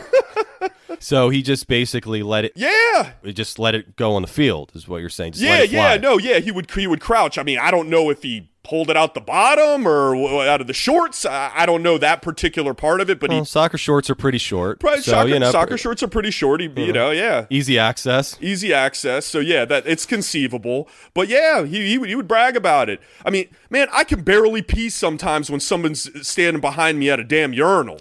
[0.98, 2.52] So he just basically let it.
[2.54, 3.12] Yeah.
[3.24, 5.32] He just let it go on the field, is what you're saying.
[5.32, 6.40] Just Yeah, yeah, no, yeah.
[6.40, 7.38] He would he would crouch.
[7.38, 10.66] I mean, I don't know if he pulled it out the bottom or out of
[10.66, 11.24] the shorts.
[11.24, 14.38] I, don't know that particular part of it, but Well, he soccer shorts are pretty
[14.38, 14.80] short.
[14.80, 16.60] probably so, soccer, you know, soccer shorts are pretty short.
[16.60, 17.46] He, you know, yeah.
[17.50, 18.36] Easy access.
[18.40, 19.24] easy access.
[19.26, 20.88] So yeah, that it's conceivable.
[21.14, 23.00] But yeah, he, he would he would brag about it.
[23.24, 27.24] I mean, man, I can barely pee sometimes when someone's standing behind me at a
[27.24, 28.00] damn urinal.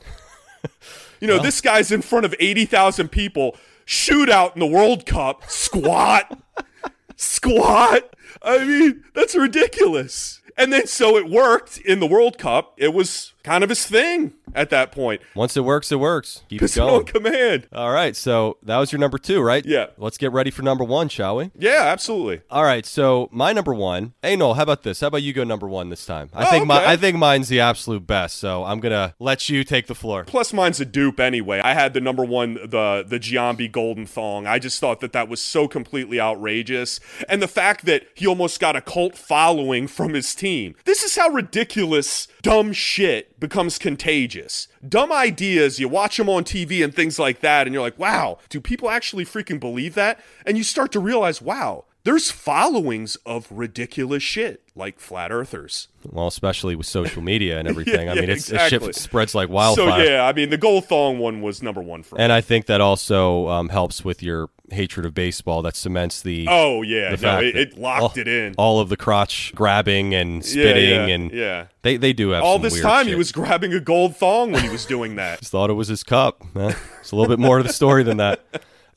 [1.22, 3.58] You know, this guy's in front of eighty thousand people.
[3.86, 5.50] Shootout in the World Cup.
[5.50, 6.40] Squat.
[7.16, 8.16] squat.
[8.42, 10.39] I mean, that's ridiculous.
[10.60, 12.74] And then so it worked in the World Cup.
[12.76, 15.22] It was kind of his thing at that point.
[15.36, 16.44] Once it works, it works.
[16.50, 17.06] Keep it Pissing on going.
[17.06, 17.68] command.
[17.72, 18.16] All right.
[18.16, 19.66] So that was your number two, right?
[19.66, 19.88] Yeah.
[19.98, 21.52] Let's get ready for number one, shall we?
[21.58, 22.42] Yeah, absolutely.
[22.50, 24.14] All right, so my number one.
[24.22, 25.02] Hey Noel, how about this?
[25.02, 26.30] How about you go number one this time?
[26.34, 26.86] I Oh, think my.
[26.86, 28.38] I think mine's the absolute best.
[28.38, 30.24] So I'm gonna let you take the floor.
[30.26, 31.60] Plus, mine's a dupe anyway.
[31.60, 34.48] I had the number one, the the Giambi Golden Thong.
[34.48, 38.60] I just thought that that was so completely outrageous, and the fact that he almost
[38.60, 40.76] got a cult following from his team.
[40.86, 44.68] This is how ridiculous dumb shit becomes contagious.
[44.88, 48.38] Dumb ideas, you watch them on TV and things like that, and you're like, wow,
[48.50, 50.20] do people actually freaking believe that?
[50.46, 51.86] And you start to realize, wow.
[52.04, 55.90] there's followings of ridiculous shit like flat earthers.
[56.10, 58.08] Well, especially with social media and everything.
[58.08, 58.78] Yeah, I mean, it's, exactly.
[58.78, 60.06] it shit spreads like wildfire.
[60.06, 62.24] So yeah, I mean the gold thong one was number one for me.
[62.24, 65.62] And I think that also um, helps with your hatred of baseball.
[65.62, 68.56] That cements the Oh yeah, the no, it, it locked all, it in.
[68.58, 71.66] All of the crotch grabbing and spitting yeah, and yeah.
[71.82, 73.14] they they do have All this time shit.
[73.14, 75.40] he was grabbing a gold thong when he was doing that.
[75.42, 76.42] Just thought it was his cup.
[76.56, 78.42] Eh, It's a little bit more to the story than that.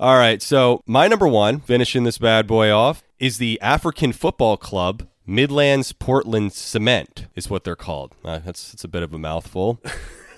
[0.01, 4.57] All right, so my number one, finishing this bad boy off, is the African Football
[4.57, 8.12] Club Midlands Portland Cement, is what they're called.
[8.25, 9.81] Uh, that's that's a bit of a mouthful.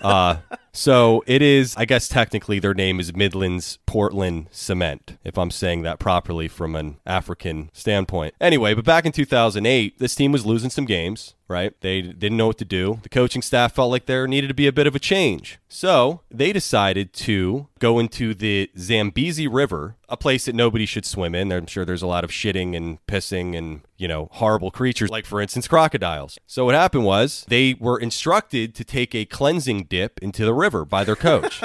[0.02, 0.36] Uh,
[0.74, 5.82] so it is, I guess technically their name is Midlands Portland Cement, if I'm saying
[5.82, 8.34] that properly from an African standpoint.
[8.40, 11.80] Anyway, but back in 2008, this team was losing some games, right?
[11.80, 12.98] They didn't know what to do.
[13.02, 15.58] The coaching staff felt like there needed to be a bit of a change.
[15.68, 21.34] So they decided to go into the Zambezi River, a place that nobody should swim
[21.34, 21.52] in.
[21.52, 25.26] I'm sure there's a lot of shitting and pissing and, you know, horrible creatures, like,
[25.26, 26.38] for instance, crocodiles.
[26.46, 30.63] So what happened was they were instructed to take a cleansing dip into the river
[30.70, 31.62] by their coach.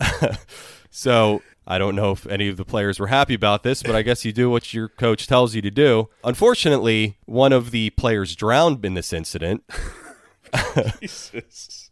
[0.90, 4.02] so I don't know if any of the players were happy about this, but I
[4.02, 6.08] guess you do what your coach tells you to do.
[6.24, 9.64] Unfortunately, one of the players drowned in this incident.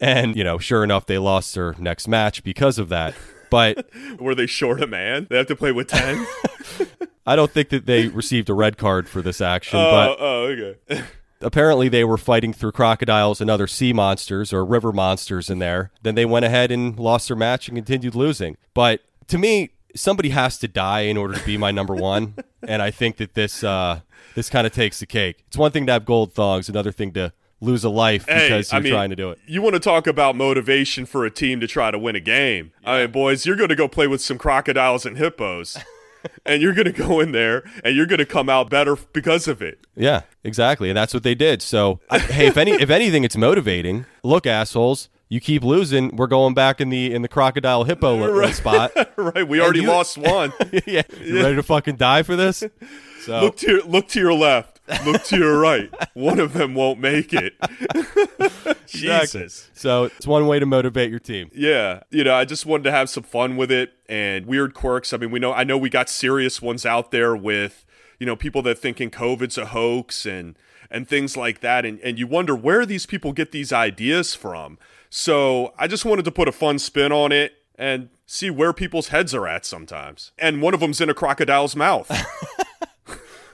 [0.03, 3.15] And, you know, sure enough, they lost their next match because of that.
[3.51, 5.27] But Were they short a man?
[5.29, 6.27] They have to play with ten.
[7.27, 9.79] I don't think that they received a red card for this action.
[9.79, 11.05] oh, but oh, okay.
[11.41, 15.91] Apparently they were fighting through crocodiles and other sea monsters or river monsters in there.
[16.03, 18.57] Then they went ahead and lost their match and continued losing.
[18.75, 22.35] But to me, somebody has to die in order to be my number one,
[22.67, 24.01] and I think that this uh,
[24.35, 25.45] this kind of takes the cake.
[25.49, 28.73] It's one thing to have gold thongs, another thing to lose a life Hey, because
[28.73, 29.39] you're mean, trying to do it.
[29.47, 32.73] You want to talk about motivation for a team to try to win a game?
[32.85, 35.77] I mean, boys, you're going to go play with some crocodiles and hippos,
[36.47, 39.49] and you're going to go in there and you're going to come out better because
[39.49, 39.79] of it.
[39.97, 41.63] Yeah, exactly, and that's what they did.
[41.63, 44.07] So, I, hey, if any if anything, it's motivating.
[44.23, 45.09] Look, assholes.
[45.33, 46.17] You keep losing.
[46.17, 48.53] We're going back in the in the crocodile hippo Right.
[48.53, 48.91] spot.
[49.17, 49.47] right?
[49.47, 50.53] We And already you- lost one.
[50.87, 52.65] yeah, you ready to fucking die for this?
[53.23, 54.80] So Look to your, look to your left.
[55.05, 55.91] Look to your right.
[56.15, 57.55] One of them won't make it.
[58.87, 59.71] Jesus.
[59.75, 61.51] So it's one way to motivate your team.
[61.55, 65.13] Yeah, you know, I just wanted to have some fun with it and weird quirks.
[65.13, 67.85] I mean, we know I know we got serious ones out there with,
[68.19, 70.57] you know, people that thinking COVID's a hoax and
[70.91, 74.79] and things like that and and you wonder where these people get these ideas from.
[75.13, 79.09] So, I just wanted to put a fun spin on it and see where people's
[79.09, 80.31] heads are at sometimes.
[80.39, 82.09] And one of them's in a crocodile's mouth.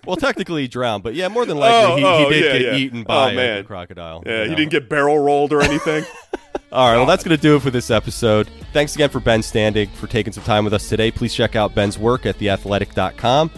[0.06, 2.52] Well, technically he drowned, but yeah, more than likely Oh, he, oh, he did yeah,
[2.58, 2.78] get yeah.
[2.78, 3.58] eaten oh, by Oh, a- man.
[3.58, 4.22] a crocodile.
[4.26, 4.54] yeah, he know.
[4.56, 6.04] didn't get barrel rolled or anything.
[6.72, 8.48] All right, well, that's going to do it for this episode.
[8.72, 11.10] Thanks again for Ben Standig for taking some time with us today.
[11.10, 13.50] Please check out Ben's work at theathletic.com.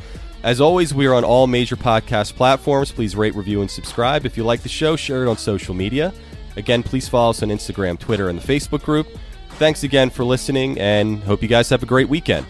[0.42, 2.92] As always, we are on all major podcast platforms.
[2.92, 4.24] Please rate, review, and subscribe.
[4.24, 6.12] If you like the show, share it on social media.
[6.56, 9.08] Again, please follow us on Instagram, Twitter, and the Facebook group.
[9.52, 12.46] Thanks again for listening, and hope you guys have a great weekend.